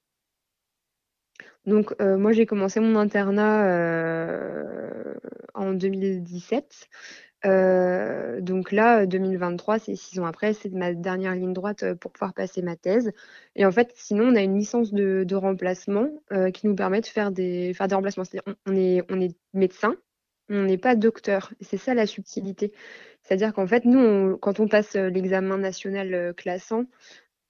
Donc, 1.66 1.94
moi, 2.00 2.32
j'ai 2.32 2.46
commencé 2.46 2.80
mon 2.80 2.96
internat 2.96 3.66
en 5.54 5.72
2017. 5.72 6.88
Donc 7.44 8.72
là, 8.72 9.06
2023, 9.06 9.78
c'est 9.78 9.96
six 9.96 10.18
ans 10.20 10.26
après, 10.26 10.52
c'est 10.54 10.72
ma 10.72 10.94
dernière 10.94 11.34
ligne 11.34 11.52
droite 11.52 11.94
pour 11.94 12.12
pouvoir 12.12 12.34
passer 12.34 12.62
ma 12.62 12.76
thèse. 12.76 13.12
Et 13.56 13.66
en 13.66 13.72
fait, 13.72 13.92
sinon, 13.94 14.28
on 14.28 14.36
a 14.36 14.42
une 14.42 14.56
licence 14.56 14.92
de, 14.92 15.34
remplacement 15.34 16.08
qui 16.54 16.66
nous 16.66 16.74
permet 16.74 17.00
de 17.00 17.06
faire 17.06 17.30
des, 17.32 17.74
remplacements. 17.78 18.24
C'est-à-dire, 18.24 18.54
on 18.66 18.76
est, 18.76 19.02
on 19.10 19.20
est 19.20 19.36
médecin, 19.54 19.96
on 20.48 20.62
n'est 20.62 20.78
pas 20.78 20.94
docteur. 20.94 21.52
C'est 21.60 21.78
ça 21.78 21.94
la 21.94 22.06
subtilité. 22.06 22.72
C'est-à-dire 23.22 23.52
qu'en 23.52 23.66
fait, 23.66 23.84
nous, 23.84 24.36
quand 24.38 24.60
on 24.60 24.68
passe 24.68 24.94
l'examen 24.94 25.58
national 25.58 26.34
classant, 26.34 26.84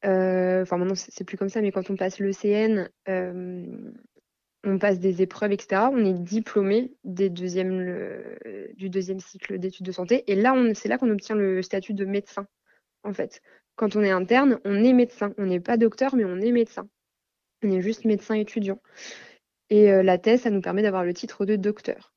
enfin 0.04 0.76
maintenant 0.76 0.94
c'est 0.94 1.25
plus 1.25 1.37
comme 1.37 1.49
ça, 1.49 1.61
mais 1.61 1.72
quand 1.72 1.90
on 1.90 1.96
passe 1.96 2.18
l'ECN, 2.18 2.88
on 4.64 4.78
passe 4.78 4.99
des 4.99 5.23
épreuves, 5.23 5.52
etc. 5.52 5.83
On 5.92 6.04
est 6.04 6.12
diplômé 6.12 6.92
des 7.04 7.31
deuxièmes, 7.31 8.23
du 8.76 8.88
deuxième 8.88 9.21
cycle 9.21 9.59
d'études 9.59 9.87
de 9.87 9.92
santé. 9.92 10.25
Et 10.31 10.35
là, 10.35 10.54
c'est 10.75 10.88
là 10.88 10.99
qu'on 10.99 11.11
obtient 11.11 11.35
le 11.35 11.62
statut 11.62 11.95
de 11.95 12.04
médecin, 12.04 12.47
en 13.02 13.12
fait. 13.12 13.42
Quand 13.75 13.97
on 13.97 14.02
est 14.02 14.11
interne, 14.11 14.61
on 14.64 14.85
est 14.85 14.92
médecin. 14.92 15.35
On 15.38 15.47
n'est 15.47 15.61
pas 15.61 15.76
docteur, 15.76 16.14
mais 16.14 16.25
on 16.25 16.40
est 16.40 16.52
médecin. 16.52 16.88
On 17.64 17.73
est 17.73 17.81
juste 17.81 18.04
médecin 18.04 18.35
étudiant. 18.35 18.81
Et 19.71 19.90
la 20.02 20.19
thèse, 20.19 20.42
ça 20.42 20.50
nous 20.50 20.61
permet 20.61 20.83
d'avoir 20.83 21.04
le 21.04 21.14
titre 21.14 21.45
de 21.45 21.57
docteur. 21.57 22.12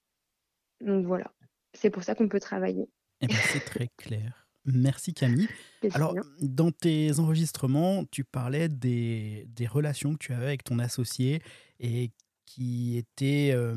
Donc 0.82 1.06
voilà, 1.06 1.32
c'est 1.74 1.90
pour 1.90 2.04
ça 2.04 2.16
qu'on 2.16 2.28
peut 2.28 2.40
travailler. 2.40 2.90
Eh 3.22 3.28
ben, 3.28 3.36
c'est 3.36 3.64
très 3.64 3.90
clair. 3.98 4.48
Merci 4.66 5.14
Camille. 5.14 5.48
Alors, 5.94 6.16
dans 6.42 6.72
tes 6.72 7.20
enregistrements, 7.20 8.04
tu 8.06 8.24
parlais 8.24 8.68
des, 8.68 9.46
des, 9.50 9.68
relations 9.68 10.14
que 10.14 10.18
tu 10.18 10.34
avais 10.34 10.48
avec 10.48 10.64
ton 10.64 10.80
associé 10.80 11.42
et 11.80 12.10
qui 12.46 12.98
étaient... 12.98 13.52
Euh, 13.54 13.76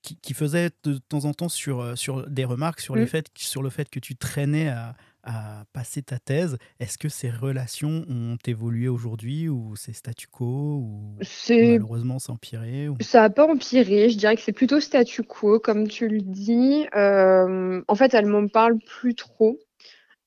qui, 0.00 0.16
qui, 0.16 0.32
faisaient 0.32 0.70
de 0.84 0.96
temps 0.96 1.26
en 1.26 1.34
temps 1.34 1.50
sur, 1.50 1.80
euh, 1.80 1.94
sur 1.94 2.26
des 2.28 2.46
remarques 2.46 2.80
sur, 2.80 2.96
les 2.96 3.04
mmh. 3.04 3.08
faits, 3.08 3.26
sur 3.36 3.62
le 3.62 3.68
fait 3.68 3.90
que 3.90 4.00
tu 4.00 4.16
traînais 4.16 4.68
à, 4.68 4.94
à 5.22 5.64
passer 5.74 6.02
ta 6.02 6.18
thèse. 6.18 6.56
Est-ce 6.80 6.96
que 6.96 7.10
ces 7.10 7.30
relations 7.30 8.02
ont 8.08 8.38
évolué 8.46 8.88
aujourd'hui 8.88 9.50
ou 9.50 9.76
c'est 9.76 9.92
statu 9.92 10.26
quo 10.26 10.46
ou 10.46 11.18
malheureusement 11.50 12.16
a 12.16 12.32
empiré 12.32 12.88
Ça 13.00 13.20
n'a 13.20 13.30
pas 13.30 13.46
empiré, 13.46 14.08
je 14.08 14.16
dirais 14.16 14.36
que 14.36 14.42
c'est 14.42 14.52
plutôt 14.52 14.80
statu 14.80 15.22
quo 15.22 15.60
comme 15.60 15.86
tu 15.86 16.08
le 16.08 16.20
dis. 16.20 16.86
Euh, 16.96 17.82
en 17.86 17.94
fait, 17.94 18.14
elle 18.14 18.26
m'en 18.26 18.48
parle 18.48 18.78
plus 18.78 19.14
trop. 19.14 19.58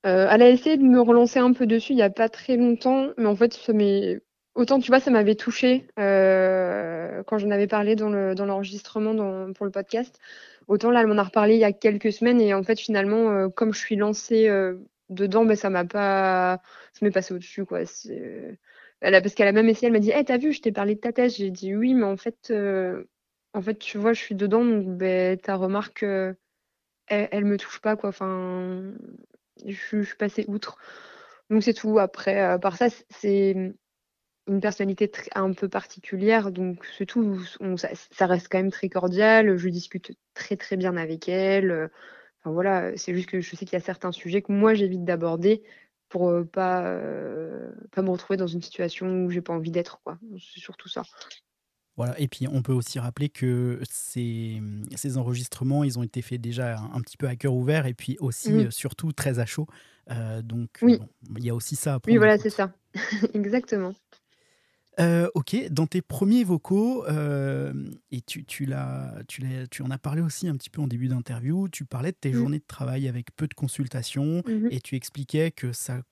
elle 0.04 0.42
a 0.42 0.50
essayé 0.50 0.76
de 0.76 0.84
me 0.84 1.00
relancer 1.00 1.40
un 1.40 1.52
peu 1.52 1.66
dessus 1.66 1.94
il 1.94 1.98
y 1.98 2.02
a 2.02 2.10
pas 2.10 2.28
très 2.28 2.56
longtemps, 2.56 3.08
mais 3.16 3.26
en 3.26 3.34
fait, 3.34 3.54
ça 3.54 3.72
m'est 3.72 4.20
autant, 4.58 4.80
tu 4.80 4.90
vois, 4.90 5.00
ça 5.00 5.10
m'avait 5.10 5.36
touchée, 5.36 5.86
quand 5.96 7.38
j'en 7.38 7.50
avais 7.50 7.66
parlé 7.68 7.96
dans 7.96 8.10
l'enregistrement 8.10 9.52
pour 9.52 9.64
le 9.64 9.72
podcast. 9.72 10.18
Autant 10.66 10.90
là, 10.90 11.00
elle 11.00 11.06
m'en 11.06 11.16
a 11.16 11.22
reparlé 11.22 11.54
il 11.54 11.60
y 11.60 11.64
a 11.64 11.72
quelques 11.72 12.12
semaines 12.12 12.40
et 12.40 12.52
en 12.54 12.62
fait, 12.62 12.78
finalement, 12.78 13.48
comme 13.50 13.72
je 13.72 13.78
suis 13.78 13.96
lancée, 13.96 14.50
dedans, 15.08 15.44
ben 15.46 15.56
ça 15.56 15.70
m'a 15.70 15.84
pas 15.84 16.60
ça 16.92 17.06
m'est 17.06 17.10
passé 17.12 17.32
au-dessus, 17.32 17.64
quoi. 17.64 17.80
elle 19.00 19.14
a 19.14 19.20
parce 19.22 19.34
qu'elle 19.34 19.48
a 19.48 19.52
même 19.52 19.68
essayé, 19.68 19.86
elle 19.86 19.92
m'a 19.92 20.00
dit: 20.00 20.12
«Eh, 20.14 20.24
tu 20.24 20.36
vu, 20.38 20.52
je 20.52 20.60
t'ai 20.60 20.72
parlé 20.72 20.94
de 20.96 21.00
ta 21.00 21.12
thèse». 21.12 21.36
J'ai 21.36 21.50
dit: 21.50 21.74
«Oui, 21.76 21.94
mais 21.94 22.04
en 22.04 22.16
fait, 22.16 22.52
en 23.54 23.62
fait, 23.62 23.78
tu 23.78 23.96
vois, 23.98 24.12
je 24.12 24.20
suis 24.20 24.34
dedans, 24.34 24.64
donc 24.64 24.86
beh, 24.98 25.38
ta 25.42 25.54
remarque, 25.54 26.04
elle 27.06 27.44
me 27.44 27.56
touche 27.56 27.80
pas, 27.80 27.96
quoi». 27.96 28.10
Enfin, 28.10 28.92
je 29.66 30.02
suis 30.02 30.16
passée 30.18 30.44
outre. 30.48 30.76
Donc 31.50 31.62
c'est 31.62 31.74
tout. 31.74 31.98
Après, 31.98 32.40
à 32.40 32.58
part 32.58 32.76
ça, 32.76 32.88
c'est 33.10 33.72
une 34.48 34.60
personnalité 34.60 35.10
un 35.34 35.52
peu 35.52 35.68
particulière, 35.68 36.50
donc 36.50 36.84
c'est 36.96 37.06
tout. 37.06 37.40
ça 37.76 38.26
reste 38.26 38.48
quand 38.50 38.58
même 38.58 38.70
très 38.70 38.88
cordial. 38.88 39.56
Je 39.56 39.68
discute 39.68 40.12
très, 40.34 40.56
très 40.56 40.76
bien 40.76 40.96
avec 40.96 41.28
elle, 41.28 41.90
enfin 42.40 42.52
voilà, 42.52 42.96
c'est 42.96 43.14
juste 43.14 43.28
que 43.28 43.40
je 43.40 43.56
sais 43.56 43.64
qu'il 43.64 43.74
y 43.74 43.82
a 43.82 43.84
certains 43.84 44.12
sujets 44.12 44.42
que 44.42 44.52
moi 44.52 44.74
j'évite 44.74 45.04
d'aborder 45.04 45.62
pour, 46.08 46.32
pas, 46.50 46.98
pas 47.92 48.02
me 48.02 48.10
retrouver 48.10 48.36
dans 48.36 48.46
une 48.46 48.62
situation 48.62 49.24
où 49.24 49.30
j'ai 49.30 49.42
pas 49.42 49.52
envie 49.52 49.70
d'être, 49.70 50.00
quoi. 50.02 50.18
C'est 50.38 50.60
surtout 50.60 50.88
ça. 50.88 51.02
Voilà 51.98 52.18
et 52.20 52.28
puis 52.28 52.46
on 52.46 52.62
peut 52.62 52.72
aussi 52.72 53.00
rappeler 53.00 53.28
que 53.28 53.80
ces, 53.90 54.62
ces 54.94 55.18
enregistrements, 55.18 55.82
ils 55.82 55.98
ont 55.98 56.04
été 56.04 56.22
faits 56.22 56.40
déjà 56.40 56.78
un 56.78 57.00
petit 57.00 57.16
peu 57.16 57.26
à 57.26 57.34
cœur 57.34 57.54
ouvert 57.54 57.86
et 57.86 57.94
puis 57.94 58.16
aussi, 58.20 58.52
mmh. 58.52 58.70
surtout 58.70 59.10
très 59.10 59.40
à 59.40 59.46
chaud, 59.46 59.66
donc 60.44 60.70
Oui. 60.80 61.00
il 61.36 61.44
y 61.44 61.50
a 61.50 61.54
aussi 61.54 61.74
ça 61.76 61.94
à 61.94 61.98
Oui, 62.06 62.16
voilà, 62.16 62.38
c'est 62.38 62.50
ça. 62.50 62.72
Exactement. 63.34 63.94
OK, 65.34 65.56
dans 65.70 65.86
tes 65.86 66.02
premiers 66.02 66.44
vocaux, 66.44 67.04
et 67.06 68.20
tu 68.22 68.44
tu 68.44 68.66
l'as 68.66 69.14
tu 69.28 69.42
l'as 69.42 69.66
tu 69.66 69.82
en 69.82 69.90
as 69.90 69.98
parlé 69.98 70.22
aussi 70.22 70.48
un 70.48 70.56
petit 70.56 70.70
peu 70.70 70.80
en 70.80 70.86
début 70.86 71.08
d'interview, 71.08 71.68
tu 71.68 71.84
parlais 71.84 72.12
de 72.12 72.16
tes 72.16 72.30
mmh. 72.30 72.34
journées 72.34 72.58
de 72.58 72.66
travail 72.66 73.08
avec 73.08 73.34
peu 73.36 73.46
de 73.46 73.54
consultations 73.54 74.42
et 74.70 74.80
tu 74.80 74.96
expliquais 74.96 75.50
que 75.50 75.72
ça 75.72 76.02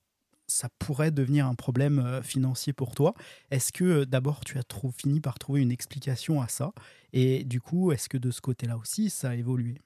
ça 0.46 0.68
pourrait 0.78 1.10
devenir 1.10 1.46
un 1.46 1.54
problème 1.54 1.98
euh, 1.98 2.22
financier 2.22 2.72
pour 2.72 2.94
toi. 2.94 3.14
Est-ce 3.50 3.72
que 3.72 3.84
euh, 3.84 4.06
d'abord 4.06 4.40
tu 4.44 4.58
as 4.58 4.62
fini 4.96 5.20
par 5.20 5.38
trouver 5.38 5.60
une 5.62 5.72
explication 5.72 6.40
à 6.40 6.48
ça 6.48 6.72
Et 7.12 7.44
du 7.44 7.60
coup, 7.60 7.92
est-ce 7.92 8.08
que 8.08 8.18
de 8.18 8.30
ce 8.30 8.40
côté-là 8.40 8.76
aussi, 8.76 9.10
ça 9.10 9.30
a 9.30 9.34
évolué? 9.34 9.80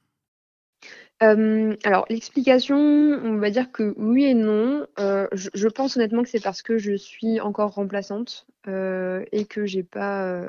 Alors 1.21 2.07
l'explication, 2.09 2.77
on 2.79 3.37
va 3.37 3.51
dire 3.51 3.71
que 3.73 3.95
oui 3.99 4.25
et 4.25 4.35
non. 4.35 4.87
Euh, 4.99 5.29
je 5.33 5.69
pense 5.69 5.97
honnêtement 5.97 6.23
que 6.23 6.29
c'est 6.29 6.43
parce 6.43 6.63
que 6.63 6.79
je 6.79 6.95
suis 6.95 7.41
encore 7.41 7.75
remplaçante, 7.75 8.47
et 8.67 9.45
que 9.49 9.67
j'ai 9.67 9.83
pas, 9.83 10.43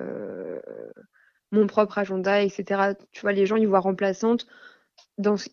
mon 1.51 1.67
propre 1.67 1.97
agenda 1.97 2.41
etc. 2.41 2.93
Tu 3.11 3.21
vois, 3.21 3.33
les 3.33 3.45
gens, 3.45 3.57
ils 3.57 3.67
voient 3.67 3.79
remplaçante 3.79 4.47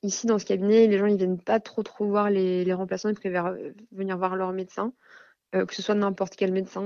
ici, 0.03 0.27
dans 0.27 0.39
ce 0.39 0.45
cabinet, 0.45 0.87
les 0.87 0.99
gens, 0.99 1.07
ils 1.07 1.17
viennent 1.17 1.41
pas 1.41 1.61
trop, 1.61 1.83
trop 1.83 2.07
voir 2.07 2.31
les, 2.31 2.73
remplaçants, 2.73 3.09
ils 3.09 3.15
préfèrent 3.15 3.47
euh, 3.47 3.73
venir 3.93 4.17
voir 4.19 4.37
leur 4.37 4.53
médecin, 4.53 4.93
euh, 5.55 5.67
que 5.67 5.75
ce 5.75 5.83
soit 5.83 5.95
n'importe 5.95 6.37
quel 6.37 6.53
médecin 6.53 6.83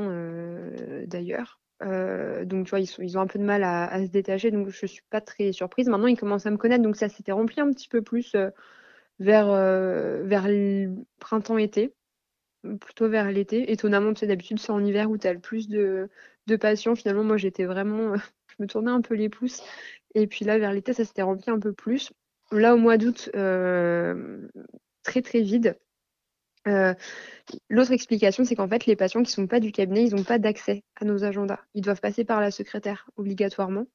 euh, 1.83 2.45
donc, 2.45 2.67
tu 2.67 2.71
vois, 2.71 2.81
ils, 2.81 3.19
ont 3.19 3.21
un 3.21 3.27
peu 3.27 3.39
de 3.39 3.45
mal 3.45 3.65
à, 3.65 4.05
se 4.05 4.11
détacher, 4.11 4.51
donc 4.51 4.69
je 4.69 4.87
suis 4.87 5.03
pas 5.11 5.21
très 5.21 5.53
surprise. 5.53 5.89
Maintenant, 5.89 6.07
ils 6.07 6.19
commencent 6.19 6.47
à 6.47 6.51
me 6.51 6.57
connaître, 6.57 6.83
donc 6.83 6.97
ça 6.97 7.09
s'était 7.09 7.33
rempli 7.33 7.61
un 7.61 7.71
petit 7.71 7.89
peu 7.89 8.03
plus 8.03 8.37
vers, 9.19 9.47
vers 9.49 10.49
le 10.49 10.95
printemps-été, 11.19 11.95
plutôt 12.81 13.09
vers 13.09 13.31
l'été. 13.31 13.73
Étonnamment, 13.73 14.15
tu 14.15 14.21
sais, 14.21 14.27
d'habitude, 14.27 14.59
c'est 14.59 14.73
en 14.73 14.85
hiver 14.85 15.11
où 15.11 15.19
tu 15.19 15.27
as 15.27 15.33
le 15.33 15.41
plus 15.41 15.69
de, 15.69 16.09
de 16.47 16.57
patients. 16.57 16.95
Finalement, 16.95 17.25
moi, 17.25 17.37
j'étais 17.37 17.65
vraiment, 17.65 18.15
je 18.49 18.63
me 18.63 18.67
tournais 18.67 18.91
un 18.91 19.01
peu 19.01 19.15
les 19.15 19.29
pouces. 19.29 19.63
Et 20.15 20.27
puis 20.27 20.45
là, 20.45 20.59
vers 20.59 20.73
l'été, 20.73 20.93
ça 20.93 21.05
s'était 21.05 21.23
rempli 21.23 21.51
un 21.51 21.59
peu 21.59 21.73
plus. 21.73 22.13
Là, 22.51 22.75
au 22.75 22.79
mois 22.79 22.99
d'août, 22.99 23.31
euh, 23.35 24.47
très 25.03 25.23
très 25.23 25.41
vide. 25.41 25.79
Euh, 26.69 26.95
l'autre 27.71 27.93
explication, 27.93 28.45
c'est 28.45 28.55
qu'en 28.55 28.69
fait, 28.69 28.87
les 28.87 28.97
patients 28.97 29.23
qui 29.23 29.31
ne 29.31 29.43
sont 29.43 29.47
pas 29.47 29.61
du 29.61 29.73
cabinet, 29.73 30.05
ils 30.05 30.15
n'ont 30.15 30.25
pas 30.25 30.39
d'accès 30.39 30.85
à 30.97 31.05
nos 31.05 31.25
agendas. 31.25 31.61
Ils 31.75 31.83
doivent 31.83 32.01
passer 32.01 32.25
par 32.25 32.41
la 32.41 32.51
secrétaire 32.51 33.09
obligatoirement. 33.17 33.87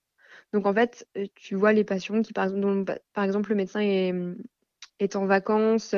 Donc 0.54 0.66
en 0.66 0.74
fait, 0.74 1.08
euh, 1.18 1.26
tu 1.36 1.56
vois 1.56 1.74
les 1.74 1.84
patients 1.84 2.22
qui, 2.22 2.34
par 2.34 2.46
exemple, 2.46 2.62
dont, 2.62 2.86
par 3.14 3.24
exemple 3.24 3.50
le 3.50 3.56
médecin 3.56 3.82
est, 3.82 4.14
est 5.00 5.16
en 5.16 5.26
vacances 5.26 5.96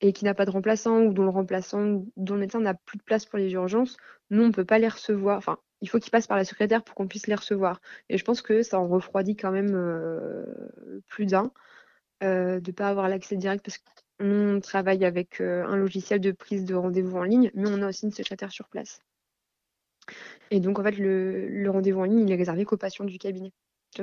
et 0.00 0.12
qui 0.12 0.24
n'a 0.24 0.34
pas 0.34 0.44
de 0.44 0.50
remplaçant 0.50 1.00
ou 1.02 1.12
dont 1.12 1.24
le 1.24 1.30
remplaçant, 1.30 2.04
dont 2.16 2.34
le 2.34 2.40
médecin 2.40 2.60
n'a 2.60 2.74
plus 2.74 2.98
de 2.98 3.04
place 3.04 3.26
pour 3.26 3.38
les 3.38 3.52
urgences, 3.52 3.96
nous, 4.30 4.42
on 4.42 4.48
ne 4.48 4.52
peut 4.52 4.64
pas 4.64 4.78
les 4.78 4.88
recevoir. 4.88 5.38
Enfin, 5.38 5.58
il 5.80 5.88
faut 5.88 5.98
qu'ils 5.98 6.10
passent 6.10 6.26
par 6.26 6.36
la 6.36 6.44
secrétaire 6.44 6.82
pour 6.82 6.94
qu'on 6.94 7.08
puisse 7.08 7.26
les 7.26 7.34
recevoir. 7.34 7.80
Et 8.08 8.18
je 8.18 8.24
pense 8.24 8.42
que 8.42 8.62
ça 8.62 8.80
en 8.80 8.88
refroidit 8.88 9.36
quand 9.36 9.52
même 9.52 9.76
plus 11.08 11.26
d'un. 11.26 11.52
Euh, 12.22 12.60
de 12.60 12.70
ne 12.70 12.74
pas 12.74 12.88
avoir 12.88 13.08
l'accès 13.08 13.36
direct 13.36 13.64
parce 13.64 13.78
qu'on 14.18 14.60
travaille 14.62 15.04
avec 15.04 15.40
euh, 15.40 15.64
un 15.66 15.76
logiciel 15.76 16.20
de 16.20 16.32
prise 16.32 16.64
de 16.64 16.74
rendez-vous 16.74 17.16
en 17.16 17.24
ligne, 17.24 17.50
mais 17.54 17.68
on 17.68 17.82
a 17.82 17.88
aussi 17.88 18.06
une 18.06 18.12
secrétaire 18.12 18.52
sur 18.52 18.68
place. 18.68 19.00
Et 20.50 20.60
donc, 20.60 20.78
en 20.78 20.82
fait, 20.82 20.98
le, 20.98 21.66
rendez-vous 21.70 22.00
en 22.00 22.04
ligne, 22.04 22.20
il 22.20 22.32
est 22.32 22.36
réservé 22.36 22.64
qu'aux 22.64 22.76
patients 22.76 23.04
du 23.04 23.18
cabinet. 23.18 23.52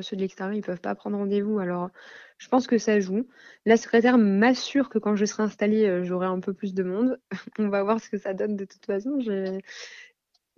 Ceux 0.02 0.16
de 0.16 0.22
l'extérieur, 0.22 0.54
ils 0.54 0.60
ne 0.60 0.64
peuvent 0.64 0.82
pas 0.82 0.94
prendre 0.96 1.18
rendez-vous. 1.18 1.60
Alors, 1.60 1.90
je 2.38 2.48
pense 2.48 2.68
que 2.68 2.78
ça 2.78 3.00
joue. 3.00 3.28
La 3.66 3.76
secrétaire 3.76 4.18
m'assure 4.18 4.90
que 4.90 5.00
quand 5.00 5.16
je 5.16 5.26
serai 5.26 5.44
installée, 5.44 5.86
euh, 5.86 6.04
j'aurai 6.04 6.28
un 6.28 6.40
peu 6.40 6.54
plus 6.54 6.74
de 6.74 6.84
monde. 6.84 7.20
on 7.58 7.70
va 7.70 7.84
voir 7.84 8.00
ce 8.00 8.10
que 8.10 8.18
ça 8.18 8.34
donne 8.34 8.56
de 8.56 8.66
toute 8.66 8.86
façon. 8.86 9.18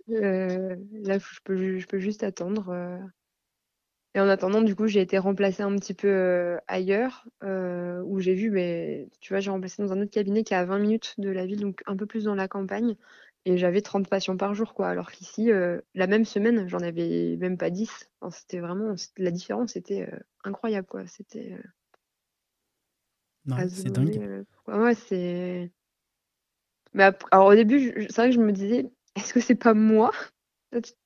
là, 0.08 1.18
je 1.18 1.40
peux, 1.44 1.78
je 1.78 1.86
peux 1.86 1.98
juste 1.98 2.22
attendre. 2.22 3.00
Et 4.14 4.20
en 4.20 4.28
attendant, 4.28 4.60
du 4.60 4.76
coup, 4.76 4.86
j'ai 4.86 5.00
été 5.00 5.16
remplacée 5.16 5.62
un 5.62 5.74
petit 5.76 5.94
peu 5.94 6.58
ailleurs, 6.68 7.26
où 7.42 8.20
j'ai 8.20 8.34
vu, 8.34 8.50
mais 8.50 9.08
tu 9.20 9.32
vois, 9.32 9.40
j'ai 9.40 9.50
remplacé 9.50 9.82
dans 9.82 9.92
un 9.92 10.00
autre 10.02 10.10
cabinet 10.10 10.44
qui 10.44 10.52
est 10.52 10.56
à 10.56 10.64
20 10.64 10.78
minutes 10.78 11.14
de 11.18 11.30
la 11.30 11.46
ville, 11.46 11.60
donc 11.60 11.82
un 11.86 11.96
peu 11.96 12.06
plus 12.06 12.24
dans 12.24 12.34
la 12.34 12.48
campagne. 12.48 12.96
Et 13.44 13.58
j'avais 13.58 13.80
30 13.80 14.08
patients 14.08 14.36
par 14.36 14.54
jour, 14.54 14.74
quoi. 14.74 14.88
Alors 14.88 15.10
qu'ici, 15.10 15.50
la 15.94 16.06
même 16.06 16.24
semaine, 16.24 16.68
j'en 16.68 16.80
avais 16.80 17.36
même 17.40 17.56
pas 17.56 17.70
10. 17.70 18.10
c'était 18.30 18.60
vraiment, 18.60 18.94
la 19.16 19.30
différence 19.30 19.76
était 19.76 20.08
incroyable, 20.44 20.86
quoi. 20.86 21.06
C'était. 21.06 21.56
c'est 23.68 23.90
dingue. 23.90 24.44
ouais, 24.68 24.94
c'est. 24.94 25.72
Mais 26.94 27.10
alors 27.30 27.46
au 27.46 27.54
début, 27.54 28.06
c'est 28.10 28.16
vrai 28.16 28.28
que 28.28 28.36
je 28.36 28.40
me 28.40 28.52
disais, 28.52 28.90
est-ce 29.16 29.32
que 29.32 29.40
c'est 29.40 29.54
pas 29.54 29.74
moi? 29.74 30.12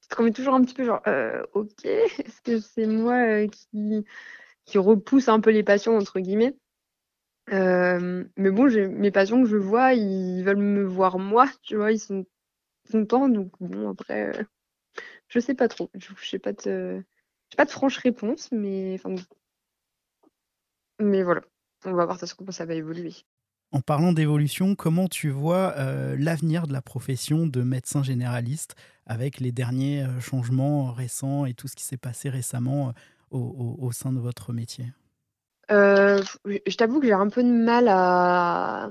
Te 0.08 0.16
remets 0.16 0.32
toujours 0.32 0.54
un 0.54 0.62
petit 0.62 0.74
peu 0.74 0.84
genre, 0.84 1.02
euh, 1.06 1.42
ok, 1.54 1.84
est-ce 1.84 2.42
que 2.42 2.58
c'est 2.60 2.86
moi 2.86 3.14
euh, 3.14 3.48
qui, 3.48 4.04
qui 4.66 4.78
repousse 4.78 5.28
un 5.28 5.40
peu 5.40 5.50
les 5.50 5.64
passions, 5.64 5.96
entre 5.96 6.20
guillemets? 6.20 6.56
Euh, 7.52 8.24
Mais 8.36 8.50
bon, 8.50 8.66
mes 8.90 9.10
patients 9.10 9.42
que 9.42 9.48
je 9.48 9.56
vois, 9.56 9.94
ils 9.94 10.42
veulent 10.44 10.56
me 10.58 10.84
voir 10.84 11.18
moi, 11.18 11.46
tu 11.62 11.76
vois, 11.76 11.92
ils 11.92 12.00
sont 12.00 12.26
contents, 12.90 13.28
donc 13.28 13.52
bon, 13.60 13.90
après, 13.90 14.32
je 15.28 15.40
sais 15.40 15.54
pas 15.54 15.68
trop. 15.68 15.90
Je 15.94 16.12
n'ai 16.32 16.40
pas, 16.40 16.52
de, 16.52 17.04
pas 17.56 17.64
de 17.64 17.70
franche 17.70 17.98
réponse, 17.98 18.50
mais, 18.52 18.98
mais 20.98 21.22
voilà, 21.22 21.42
on 21.84 21.94
va 21.94 22.04
voir 22.04 22.18
comment 22.36 22.52
ça 22.52 22.66
va 22.66 22.74
évoluer. 22.74 23.14
En 23.72 23.80
parlant 23.80 24.12
d'évolution, 24.12 24.74
comment 24.74 25.08
tu 25.08 25.30
vois 25.30 25.74
l'avenir 26.16 26.66
de 26.66 26.72
la 26.72 26.82
profession 26.82 27.46
de 27.46 27.62
médecin 27.62 28.02
généraliste 28.02 28.76
avec 29.06 29.38
les 29.40 29.52
derniers 29.52 30.02
euh, 30.02 30.20
changements 30.20 30.92
récents 30.92 31.46
et 31.46 31.54
tout 31.54 31.68
ce 31.68 31.76
qui 31.76 31.84
s'est 31.84 31.96
passé 31.96 32.28
récemment 32.28 32.92
euh, 33.32 33.38
au, 33.38 33.92
sein 33.92 34.12
de 34.12 34.18
votre 34.18 34.52
métier? 34.52 34.86
Euh, 35.70 36.20
Je 36.44 36.76
t'avoue 36.76 37.00
que 37.00 37.06
j'ai 37.06 37.12
un 37.12 37.28
peu 37.28 37.42
de 37.42 37.48
mal 37.48 37.86
à, 37.88 38.90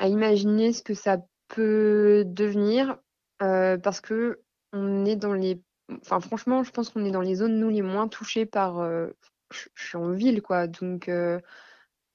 imaginer 0.00 0.72
ce 0.72 0.82
que 0.82 0.94
ça 0.94 1.18
peut 1.48 2.24
devenir 2.26 2.98
parce 3.38 4.00
que 4.00 4.40
on 4.72 5.04
est 5.04 5.16
dans 5.16 5.32
les. 5.32 5.60
Enfin, 6.02 6.20
franchement, 6.20 6.62
je 6.62 6.70
pense 6.70 6.90
qu'on 6.90 7.04
est 7.04 7.10
dans 7.10 7.22
les 7.22 7.36
zones, 7.36 7.58
nous, 7.58 7.70
les 7.70 7.82
moins 7.82 8.06
touchées 8.06 8.46
par. 8.46 8.80
je 9.50 9.68
suis 9.76 9.96
en 9.96 10.12
ville, 10.12 10.42
quoi. 10.42 10.66
Donc, 10.68 11.10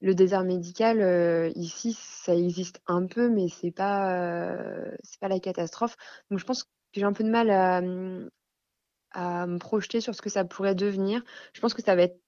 le 0.04 0.14
désert 0.14 0.44
médical, 0.44 1.52
ici, 1.56 1.94
ça 1.94 2.36
existe 2.36 2.82
un 2.88 3.08
peu, 3.08 3.30
mais 3.30 3.48
c'est 3.48 3.72
pas, 3.72 4.86
c'est 5.04 5.20
pas 5.20 5.30
la 5.30 5.40
catastrophe. 5.40 5.96
Donc, 6.30 6.40
je 6.40 6.46
pense 6.46 6.68
j'ai 6.94 7.04
un 7.04 7.14
peu 7.14 7.24
de 7.24 7.30
mal 7.30 7.50
à, 7.50 7.82
me 9.48 9.58
projeter 9.58 10.02
sur 10.02 10.16
ce 10.16 10.22
que 10.22 10.30
ça 10.30 10.46
pourrait 10.46 10.76
devenir. 10.76 11.24
Je 11.54 11.62
pense 11.62 11.74
que 11.74 11.82
ça 11.84 11.96
va 11.96 12.04
être 12.04 12.20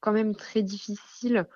quand 0.00 0.12
même 0.12 0.34
très 0.34 0.62
difficile 0.62 1.46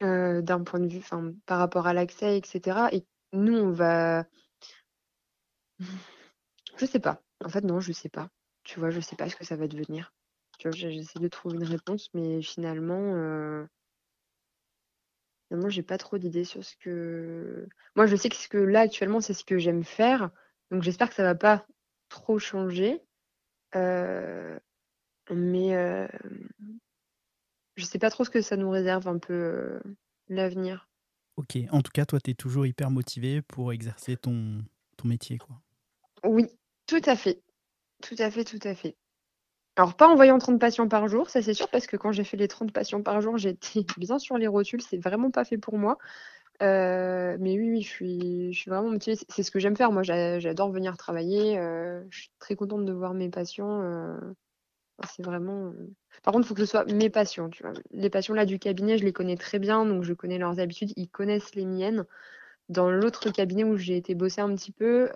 d'un 0.00 0.64
point 0.64 0.80
de 0.80 0.88
vue, 0.88 0.98
enfin, 0.98 1.32
par 1.46 1.58
rapport 1.58 1.86
à 1.86 1.94
l'accès, 1.94 2.38
etc. 2.38 2.88
Et 2.92 3.04
nous, 3.32 3.56
on 3.56 3.72
va. 3.72 4.24
Je 6.76 6.86
sais 6.86 7.00
pas. 7.00 7.22
En 7.44 7.48
fait, 7.48 7.62
non, 7.62 7.80
je 7.80 7.92
sais 7.92 8.08
pas. 8.08 8.28
Tu 8.64 8.78
vois, 8.78 8.90
je 8.90 9.00
sais 9.00 9.16
pas 9.16 9.28
ce 9.28 9.36
que 9.36 9.44
ça 9.44 9.56
va 9.56 9.68
devenir. 9.68 10.12
Tu 10.58 10.68
vois, 10.68 10.76
j'essaie 10.76 11.18
de 11.20 11.28
trouver 11.28 11.56
une 11.56 11.64
réponse, 11.64 12.10
mais 12.14 12.42
finalement, 12.42 13.66
honnêtement, 15.50 15.70
j'ai 15.70 15.82
pas 15.82 15.98
trop 15.98 16.18
d'idées 16.18 16.44
sur 16.44 16.64
ce 16.64 16.76
que 16.76 17.68
moi, 17.96 18.06
je 18.06 18.16
sais 18.16 18.28
que 18.28 18.36
ce 18.36 18.48
que 18.48 18.58
là, 18.58 18.80
actuellement, 18.80 19.20
c'est 19.20 19.34
ce 19.34 19.44
que 19.44 19.58
j'aime 19.58 19.84
faire, 19.84 20.30
donc 20.70 20.82
j'espère 20.82 21.08
que 21.08 21.14
ça 21.14 21.22
va 21.22 21.34
pas 21.34 21.66
trop 22.08 22.38
changer. 22.38 23.02
Heu, 23.76 24.60
mais, 25.30 25.68
hem, 25.68 26.10
je 27.76 27.84
sais 27.86 27.98
pas 27.98 28.10
trop 28.10 28.24
ce 28.24 28.30
que 28.30 28.42
ça 28.42 28.56
nous 28.58 28.68
réserve 28.68 29.08
un 29.08 29.18
peu, 29.18 29.32
heu, 29.32 29.82
l'avenir. 30.28 30.90
OK. 31.36 31.56
En 31.70 31.80
tout 31.82 31.90
cas, 31.92 32.04
toi, 32.04 32.20
tu 32.20 32.30
es 32.32 32.34
toujours 32.34 32.66
hyper 32.66 32.90
motivé 32.90 33.40
pour 33.42 33.72
exercer 33.72 34.16
ton 34.16 34.64
ton 34.96 35.08
métier, 35.08 35.38
quoi? 35.38 35.62
Oui, 36.24 36.46
tout 36.86 37.00
à 37.06 37.16
fait. 37.16 37.42
Tout 38.02 38.16
à 38.18 38.30
fait, 38.30 38.44
tout 38.44 38.60
à 38.64 38.74
fait. 38.74 38.96
Alors 39.78 39.94
pas 39.94 40.08
en 40.08 40.16
voyant 40.16 40.38
30 40.38 40.60
patients 40.60 40.88
par 40.88 41.08
jour, 41.08 41.30
ça 41.30 41.40
c'est 41.40 41.54
sûr, 41.54 41.68
parce 41.70 41.86
que 41.86 41.96
quand 41.96 42.12
j'ai 42.12 42.24
fait 42.24 42.36
les 42.36 42.48
30 42.48 42.72
patients 42.72 43.02
par 43.02 43.20
jour, 43.20 43.38
j'étais 43.38 43.84
bien 43.96 44.18
sur 44.18 44.36
les 44.36 44.46
rotules, 44.48 44.82
c'est 44.82 44.98
vraiment 44.98 45.30
pas 45.30 45.44
fait 45.44 45.56
pour 45.58 45.78
moi. 45.78 45.98
Heu, 46.62 47.38
mais 47.40 47.58
oui, 47.58 47.70
oui, 47.72 47.82
je 47.82 47.88
suis 47.88 48.52
je 48.54 48.58
suis 48.60 48.70
vraiment 48.70 48.90
motivée, 48.90 49.16
c'est 49.28 49.42
ce 49.44 49.50
que 49.52 49.60
j'aime 49.60 49.76
faire. 49.76 49.92
Moi, 49.92 50.02
j'a 50.04 50.40
j'adore 50.40 50.70
venir 50.72 50.96
travailler, 50.98 51.58
heu, 51.60 52.06
je 52.10 52.20
suis 52.22 52.30
très 52.40 52.56
contente 52.56 52.84
de 52.86 52.92
voir 52.92 53.14
mes 53.14 53.30
patients, 53.30 53.82
enfin, 54.98 55.10
c'est 55.16 55.22
vraiment, 55.24 55.72
par 56.22 56.32
contre, 56.34 56.46
il 56.46 56.48
faut 56.48 56.54
que 56.54 56.60
ce 56.64 56.66
soit 56.70 56.84
mes 56.92 57.10
patients? 57.10 57.50
Les 57.92 58.10
patients 58.10 58.34
là 58.34 58.46
du 58.46 58.58
cabinet, 58.58 58.98
je 58.98 59.04
les 59.04 59.12
connais 59.12 59.36
très 59.36 59.58
bien, 59.58 59.84
donc 59.86 60.02
je 60.04 60.12
connais 60.14 60.38
leurs 60.38 60.60
habitudes, 60.60 60.92
ils 60.96 61.08
connaissent 61.08 61.54
les 61.54 61.64
miennes. 61.66 62.04
Dans 62.70 62.90
l'autre 62.90 63.30
cabinet 63.30 63.64
où 63.64 63.76
j'ai 63.78 63.96
été 63.98 64.14
bosser 64.16 64.40
un 64.42 64.54
petit 64.56 64.72
peu, 64.72 65.10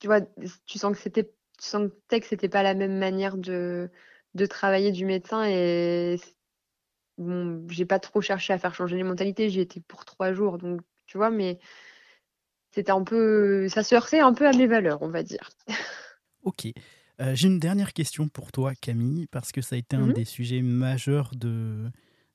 tu 0.00 0.06
vois, 0.06 0.20
tu 0.66 0.78
sens 0.78 0.92
que 0.96 1.02
c'était 1.02 1.32
tu 1.58 1.66
sentais 1.68 2.20
que 2.20 2.26
c'était 2.26 2.48
pas 2.48 2.62
la 2.62 2.74
même 2.74 2.98
manière 2.98 3.36
de 3.38 3.90
de 4.34 4.46
travailler 4.46 4.92
du 4.92 5.06
médecin 5.06 5.44
et 5.48 6.16
bon, 7.18 7.66
j'ai 7.70 7.86
pas 7.86 7.98
trop 7.98 8.20
cherché 8.20 8.52
à 8.52 8.58
faire 8.58 8.74
changer 8.74 8.96
les 8.96 9.02
mentalités, 9.04 9.48
j'y 9.50 9.60
étais 9.60 9.80
pour 9.80 10.04
3 10.04 10.32
jours, 10.32 10.58
donc 10.58 10.80
tu 11.06 11.16
vois? 11.18 11.30
Mais 11.30 11.58
c'était 12.72 12.92
un 12.92 13.02
peu 13.04 13.68
ça 13.68 13.82
se 13.82 13.94
heurtait 13.94 14.20
un 14.20 14.32
peu 14.34 14.46
à 14.46 14.52
mes 14.52 14.66
valeurs, 14.66 15.02
on 15.02 15.08
va 15.08 15.22
dire. 15.22 15.48
OK. 16.42 16.66
Heu, 17.20 17.34
j'ai 17.34 17.48
une 17.48 17.58
dernière 17.58 17.92
question 17.92 18.28
pour 18.28 18.52
toi, 18.52 18.74
Camille, 18.74 19.26
parce 19.26 19.52
que 19.52 19.60
ça 19.62 19.74
a 19.76 19.78
été 19.78 19.96
un 19.96 20.08
Mmh 20.08 20.12
mh. 20.12 20.16
des 20.16 20.24
sujets 20.24 20.62
majeurs 20.62 21.30
de 21.34 21.90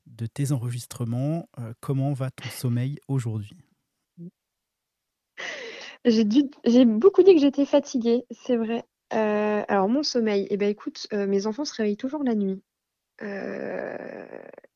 de 0.08 0.26
tes 0.26 0.52
enregistrements. 0.52 1.48
Heu, 1.60 1.74
comment 1.80 2.14
va 2.14 2.32
ton 2.32 2.50
sommeil 2.50 2.98
aujourd'hui? 3.08 3.58
J'ai 6.06 6.26
dû 6.26 6.44
j'ai 6.66 6.86
beaucoup 6.86 7.24
dit 7.24 7.34
que 7.34 7.42
j'étais 7.42 7.66
fatiguée, 7.66 8.26
c'est 8.32 8.56
vrai. 8.58 8.84
Heu, 9.12 9.64
alors 9.68 9.90
mon 9.90 10.04
sommeil, 10.04 10.48
et 10.50 10.58
bah, 10.58 10.66
écoute, 10.68 11.08
heu, 11.14 11.28
mes 11.28 11.48
enfants 11.48 11.66
se 11.66 11.74
réveillent 11.76 11.98
toujours 11.98 12.24
la 12.24 12.36
nuit. 12.36 12.62
Heu 13.24 13.98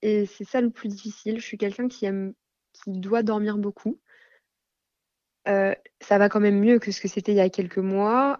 et 0.03 0.25
c'est 0.27 0.45
ça 0.45 0.61
le 0.61 0.69
plus 0.71 0.89
difficile. 0.89 1.39
Je 1.39 1.45
suis 1.45 1.57
quelqu'un 1.59 1.87
qui 1.89 2.05
aime 2.05 2.33
qui 2.73 2.91
doit 2.91 3.23
dormir 3.23 3.57
beaucoup. 3.57 3.99
Ça 6.01 6.17
va 6.17 6.29
quand 6.29 6.39
même 6.39 6.59
mieux 6.59 6.79
que 6.79 6.91
ce 6.91 6.99
que 7.01 7.07
c'était 7.07 7.31
il 7.31 7.35
y 7.35 7.39
a 7.39 7.49
quelques 7.49 7.77
mois, 7.77 8.37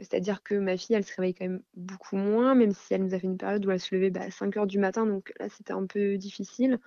c'est-à-dire 0.00 0.42
que 0.42 0.54
ma 0.54 0.76
fille, 0.76 0.96
elle 0.96 1.04
se 1.04 1.14
réveille 1.16 1.34
quand 1.34 1.44
même 1.46 1.62
beaucoup 1.74 2.16
moins, 2.16 2.54
même 2.54 2.72
si 2.72 2.94
elle 2.94 3.02
nous 3.04 3.14
a 3.14 3.18
fait 3.18 3.26
une 3.26 3.36
période 3.38 3.64
où 3.66 3.70
elle 3.70 3.80
se 3.80 3.94
levait, 3.94 4.10
bah, 4.10 4.22
à 4.22 4.30
5:00 4.30 4.66
du 4.66 4.78
matin, 4.78 5.06
donc 5.06 5.32
là, 5.38 5.48
c'était 5.48 5.72
un 5.72 5.86
peu 5.86 6.16
difficile. 6.16 6.80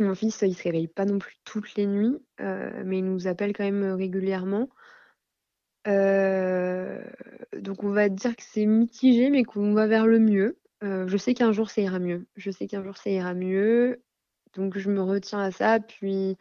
Mon 0.00 0.14
fils, 0.14 0.42
il 0.42 0.54
se 0.54 0.62
réveille 0.62 0.86
pas 0.86 1.04
non 1.06 1.18
plus 1.18 1.36
toutes 1.44 1.74
les 1.74 1.86
nuits, 1.86 2.18
mais 2.38 2.98
il 2.98 3.04
nous 3.04 3.26
appelle 3.26 3.52
quand 3.52 3.64
même, 3.64 3.82
régulièrement. 3.94 4.68
Heu, 5.86 7.00
donc 7.56 7.84
on 7.84 7.90
va 7.90 8.08
dire 8.08 8.36
que 8.36 8.42
c'est 8.42 8.66
mitigé, 8.66 9.30
mais 9.30 9.44
qu'on 9.44 9.72
va 9.74 9.86
vers 9.86 10.06
le 10.06 10.18
mieux. 10.18 10.58
Heu, 10.82 11.06
je 11.08 11.16
sais 11.16 11.34
qu'un 11.34 11.52
jour 11.52 11.70
ça 11.70 11.80
ira 11.80 11.98
mieux. 11.98 12.26
Je 12.36 12.50
sais 12.50 12.66
qu'un 12.66 12.82
jour 12.82 12.96
ça 12.96 13.10
ira 13.10 13.34
mieux, 13.34 14.02
donc 14.54 14.76
je 14.78 14.90
me 14.90 15.00
retiens 15.02 15.40
à 15.40 15.50
ça. 15.50 15.80
Puis 15.80 16.36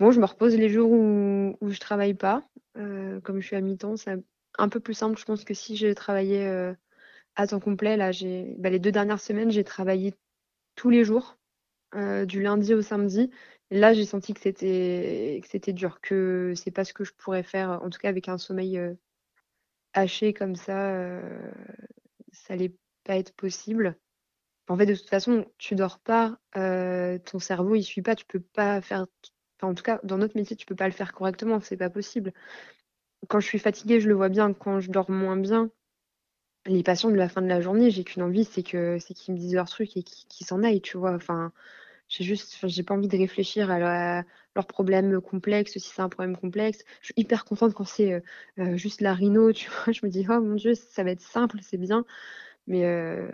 bon, 0.00 0.12
je 0.12 0.20
me 0.20 0.26
repose 0.26 0.56
les 0.56 0.68
jours 0.70 0.90
où 0.92 1.56
où 1.60 1.70
je 1.70 1.80
travaille 1.80 2.14
pas. 2.14 2.44
Heu, 2.78 3.20
comme 3.24 3.40
je 3.40 3.46
suis 3.48 3.56
à 3.56 3.60
mi-temps, 3.62 3.96
c'est 3.96 4.16
un 4.58 4.68
peu 4.68 4.80
plus 4.80 4.94
simple, 4.94 5.18
je 5.18 5.24
pense, 5.26 5.44
que 5.44 5.54
si 5.54 5.76
je 5.76 5.88
travaillais, 5.94 6.74
à 7.36 7.46
temps 7.48 7.60
complet. 7.60 7.96
Là, 7.98 8.10
bah, 8.58 8.70
les 8.70 8.78
2 8.80 8.92
dernières 8.92 9.20
semaines, 9.20 9.50
j'ai 9.52 9.64
travaillé 9.64 10.14
tous 10.76 10.90
les 10.90 11.04
jours, 11.04 11.38
du 12.26 12.42
lundi 12.42 12.74
au 12.74 12.82
samedi. 12.82 13.30
Là, 13.72 13.92
j'ai 13.92 14.04
senti 14.04 14.34
que 14.34 14.40
c'était 14.40 15.40
que 15.42 15.48
c'était 15.48 15.72
dur, 15.72 16.00
que 16.00 16.52
c'est 16.54 16.70
pas 16.70 16.84
ce 16.84 16.92
que 16.92 17.02
je 17.02 17.12
pourrais 17.12 17.42
faire, 17.42 17.80
en 17.82 17.90
tout 17.90 17.98
cas 17.98 18.08
avec 18.08 18.28
un 18.28 18.38
sommeil, 18.38 18.78
haché 19.94 20.32
comme 20.34 20.56
ça, 20.56 21.20
ça 22.32 22.54
allait 22.54 22.74
pas 23.04 23.16
être 23.16 23.32
possible. 23.34 23.96
En 24.68 24.76
fait, 24.78 24.86
de 24.86 24.94
toute 24.94 25.10
façon, 25.10 25.46
tu 25.58 25.74
dors 25.76 26.00
pas, 26.00 26.38
ton 26.54 27.38
cerveau 27.40 27.74
il 27.76 27.84
suit 27.84 28.02
pas, 28.02 28.16
tu 28.16 28.26
peux 28.26 28.40
pas 28.40 28.80
faire 28.80 29.06
en 29.62 29.74
tout 29.74 29.84
cas, 29.84 30.00
dans 30.04 30.18
notre 30.18 30.36
métier, 30.36 30.56
tu 30.56 30.66
peux 30.66 30.74
pas 30.76 30.88
le 30.88 30.92
faire 30.94 31.12
correctement, 31.12 31.60
c'est 31.60 31.76
pas 31.76 31.90
possible. 31.90 32.32
Quand 33.28 33.40
je 33.40 33.46
suis 33.46 33.58
fatiguée, 33.60 34.00
je 34.00 34.08
le 34.08 34.14
vois 34.14 34.28
bien, 34.28 34.52
quand 34.54 34.80
je 34.80 34.90
dors 34.90 35.10
moins 35.10 35.36
bien, 35.36 35.70
les 36.66 36.82
patients 36.82 37.10
de 37.10 37.16
la 37.16 37.28
fin 37.28 37.42
de 37.42 37.48
la 37.48 37.60
journée, 37.60 37.90
j'ai 37.90 38.04
qu'une 38.04 38.22
envie, 38.22 38.44
c'est 38.44 38.62
que 38.64 38.98
c'est 39.00 39.14
qu'ils 39.14 39.34
me 39.34 39.38
disent 39.40 39.54
leur 39.54 39.68
truc 39.68 39.96
et 39.96 40.02
qu'ils 40.02 40.28
qu'ils 40.28 40.46
s'en 40.46 40.62
aillent, 40.64 40.82
tu 40.82 40.96
vois? 40.98 41.14
Enfin, 41.14 41.52
j'ai 42.12 42.24
juste 42.24 42.56
j'ai 42.68 42.82
pas 42.82 42.94
envie 42.94 43.08
de 43.08 43.16
réfléchir 43.16 43.70
à 43.70 43.78
la 43.78 44.24
leurs 44.56 44.66
problèmes 44.66 45.20
complexes, 45.20 45.72
si 45.72 45.80
c'est 45.80 46.02
un 46.02 46.08
problème 46.10 46.36
complexe. 46.36 46.84
Je 47.00 47.06
suis 47.06 47.14
hyper 47.16 47.44
contente 47.46 47.74
quand 47.74 47.84
c'est, 47.84 48.12
heu 48.14 48.22
heu, 48.58 48.76
juste 48.76 49.00
la 49.00 49.14
rhino, 49.14 49.52
tu 49.52 49.70
vois? 49.70 49.92
Je 49.92 50.04
me 50.06 50.10
dis: 50.10 50.26
«Oh 50.28 50.40
mon 50.40 50.54
Dieu, 50.56 50.74
ça 50.74 51.04
va 51.04 51.10
être 51.12 51.22
simple, 51.22 51.58
c'est 51.62 51.78
bien». 51.78 52.04
Mais 52.68 52.84
heu 52.86 53.30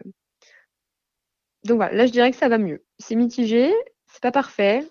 donc 1.65 1.77
voilà, 1.77 1.95
là, 1.95 2.07
je 2.07 2.13
dirais 2.13 2.31
que 2.31 2.37
ça 2.37 2.49
va 2.49 2.59
mieux. 2.59 2.85
C'est 2.99 3.15
mitigé, 3.17 3.73
c'est 4.07 4.23
pas 4.23 4.33
parfait, 4.33 4.89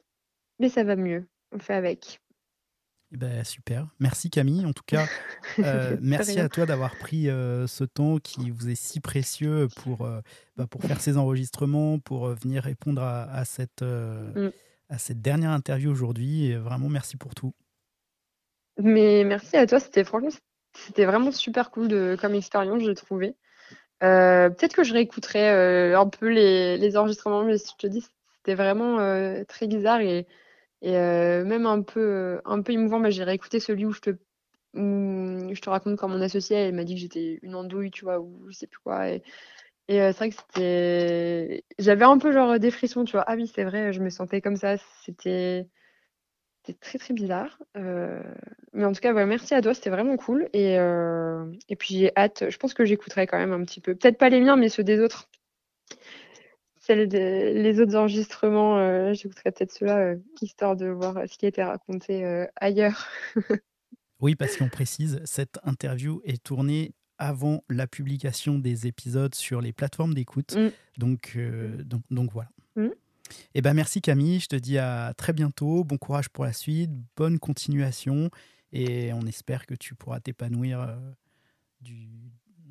mais 0.60 0.70
ça 0.70 0.84
va 0.86 0.96
mieux. 0.96 1.28
On 1.54 1.60
fait 1.60 1.74
avec. 1.76 2.22
Et 3.14 3.18
bah, 3.18 3.44
super. 3.44 3.88
Merci 4.00 4.30
Camille. 4.30 4.66
En 4.66 4.74
tout 4.74 4.84
cas, 4.86 5.06
De 5.58 5.98
merci 6.02 6.40
à 6.40 6.50
toi 6.50 6.66
d'avoir 6.66 6.96
pris, 6.98 7.30
heu, 7.30 7.66
ce 7.68 7.84
temps 7.84 8.18
qui 8.18 8.50
vous 8.50 8.70
est 8.70 8.76
si 8.76 9.00
précieux 9.00 9.68
pour, 9.78 10.06
heu, 10.06 10.22
bah, 10.58 10.68
pour 10.68 10.84
faire 10.84 11.00
ces 11.00 11.18
enregistrements, 11.18 12.00
pour, 12.00 12.28
venir 12.28 12.64
répondre 12.64 13.02
à 13.02 13.24
à 13.24 13.46
cette, 13.46 13.82
Mmh. 13.82 14.50
à 14.90 14.98
cette 14.98 15.22
dernière 15.22 15.52
interview 15.52 15.90
aujourd'hui 15.92 16.46
et 16.48 16.58
vraiment 16.58 16.90
merci 16.90 17.18
pour 17.18 17.34
tout. 17.34 17.54
Mais 18.78 19.24
merci 19.24 19.58
à 19.58 19.66
toi, 19.66 19.80
c'était 19.80 20.04
franchement, 20.04 20.30
c'était 20.76 21.06
vraiment 21.06 21.32
super 21.32 21.72
cool 21.72 21.88
de 21.88 22.18
comme 22.20 22.36
expérience, 22.36 22.84
j'ai 22.84 22.94
trouvé. 22.94 23.36
Peut-être 24.00 24.76
que 24.76 24.84
je 24.84 24.94
réécouterai, 24.94 25.94
un 25.94 26.08
peu 26.08 26.28
les 26.28 26.78
les 26.78 26.98
enregistrements, 26.98 27.44
mais 27.44 27.58
je 27.58 27.76
te 27.78 27.88
dis, 27.88 28.06
c'était 28.38 28.56
vraiment, 28.56 28.98
très 29.48 29.68
bizarre 29.68 30.02
et 30.02 30.28
et 30.82 30.92
même 30.94 31.66
un 31.66 31.82
peu, 31.82 32.42
un 32.46 32.62
peu 32.62 32.74
émouvant. 32.74 33.00
Bah, 33.00 33.10
j'ai 33.10 33.24
réécouté 33.24 33.60
celui 33.60 33.86
où 33.86 33.92
je 33.94 34.02
te 34.02 34.12
où 34.76 35.54
je 35.56 35.62
te 35.62 35.70
raconte 35.70 35.98
quand 35.98 36.10
mon 36.10 36.22
associée, 36.22 36.58
elle 36.58 36.76
m'a 36.76 36.84
dit 36.86 36.96
que 36.96 37.02
j'étais 37.02 37.40
une 37.44 37.56
andouille, 37.56 37.92
tu 37.92 38.06
vois? 38.06 38.20
Ou 38.20 38.46
je 38.50 38.54
sais 38.58 38.68
plus 38.68 38.80
quoi 38.82 39.10
et 39.10 39.24
c'est 39.90 40.14
vrai 40.18 40.30
que 40.32 40.36
c'était 40.36 41.64
j'avais 41.80 42.06
un 42.06 42.18
peu 42.20 42.32
genre 42.34 42.60
des 42.60 42.72
frissons, 42.72 43.06
tu 43.06 43.14
vois? 43.14 43.26
Ah 43.28 43.36
oui, 43.36 43.48
c'est 43.54 43.64
vrai, 43.66 43.94
je 43.94 44.02
me 44.02 44.10
sentais 44.10 44.42
comme 44.42 44.58
ça. 44.58 44.78
C'était 45.06 45.68
c'était 46.66 46.80
très, 46.80 47.00
très 47.00 47.14
bizarre, 47.14 47.58
mais 48.74 48.86
en 48.86 48.92
tout 48.94 49.00
cas, 49.02 49.14
ouais, 49.14 49.26
merci 49.26 49.54
à 49.54 49.62
toi, 49.62 49.74
c'était 49.74 49.90
vraiment 49.90 50.18
cool 50.18 50.50
et 50.54 50.76
et 51.70 51.76
puis 51.76 51.96
j'ai 52.00 52.12
hâte, 52.18 52.46
je 52.50 52.58
pense 52.58 52.74
que 52.74 52.86
j'écouterai 52.86 53.28
quand 53.28 53.38
même 53.38 53.54
un 53.54 53.64
petit 53.64 53.82
peu. 53.82 53.96
Peut-être 53.96 54.18
pas 54.18 54.30
les 54.30 54.42
miens, 54.42 54.56
mais 54.58 54.70
ceux 54.70 54.84
des 54.84 55.00
autres. 55.00 55.30
Des 56.96 57.54
les 57.54 57.80
autres 57.82 57.96
enregistrements, 57.96 58.78
heu, 58.80 59.14
j'écouterai 59.14 59.52
peut-être 59.52 59.72
ceux-là, 59.72 60.14
heu, 60.14 60.24
histoire 60.42 60.76
de 60.76 60.88
voir, 60.88 61.18
heu, 61.18 61.28
ce 61.28 61.38
qui 61.38 61.46
a 61.46 61.50
été 61.50 61.62
raconté, 61.64 62.24
heu, 62.26 62.48
ailleurs. 62.56 63.08
Oui, 64.20 64.36
parce 64.36 64.58
qu'on 64.58 64.70
précise, 64.70 65.22
cette 65.26 65.60
interview 65.64 66.22
est 66.26 66.42
tournée 66.44 66.94
avant 67.20 67.64
la 67.70 67.88
publication 67.88 68.58
des 68.58 68.88
épisodes 68.88 69.36
sur 69.36 69.62
les 69.62 69.74
plateformes 69.74 70.14
d'écoute. 70.14 70.56
Mmh. 70.56 70.70
Donc, 70.98 71.34
Mmh. 71.36 71.40
heu, 71.40 71.84
donc 71.84 72.02
donc 72.10 72.32
voilà. 72.32 72.50
Mmh. 72.76 72.88
Bah, 73.62 73.74
merci 73.74 74.02
Camille, 74.02 74.40
je 74.40 74.48
te 74.48 74.56
dis 74.56 74.78
à 74.78 75.14
très 75.18 75.34
bientôt. 75.34 75.84
Bon 75.84 75.98
courage 75.98 76.30
pour 76.30 76.46
la 76.46 76.54
suite, 76.54 76.92
bonne 77.16 77.40
continuation 77.40 78.30
et 78.72 79.14
on 79.14 79.22
espère 79.28 79.66
que 79.66 79.76
tu 79.76 79.96
pourras 79.96 80.20
t'épanouir, 80.20 80.98
du 81.82 82.08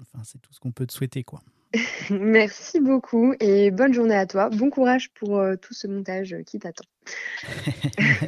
enfin, 0.01 0.23
c'est 0.25 0.41
tout 0.41 0.53
ce 0.53 0.61
qu'on 0.61 0.73
peut 0.73 0.87
te 0.87 0.93
souhaiter, 0.93 1.25
quoi. 1.25 1.43
Merci 2.11 2.81
beaucoup 2.81 3.35
et 3.41 3.71
bonne 3.71 3.93
journée 3.93 4.15
à 4.15 4.27
toi. 4.27 4.49
Bon 4.51 4.71
courage 4.71 5.11
pour, 5.15 5.39
heu, 5.39 5.57
tout 5.57 5.75
ce 5.75 5.87
montage, 5.87 6.33
heu, 6.33 6.43
qui 6.43 6.59
t'attend. 6.59 6.85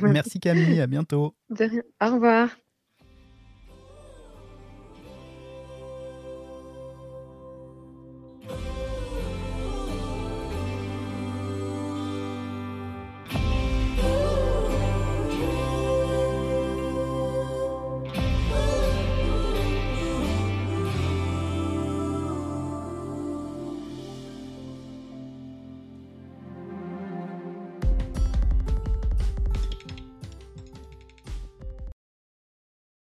Me 0.00 0.08
merci 0.12 0.40
Camille, 0.40 0.80
à 0.80 0.86
bientôt. 0.86 1.34
De 1.50 1.64
rien. 1.64 1.82
Au 2.00 2.14
revoir. 2.14 2.50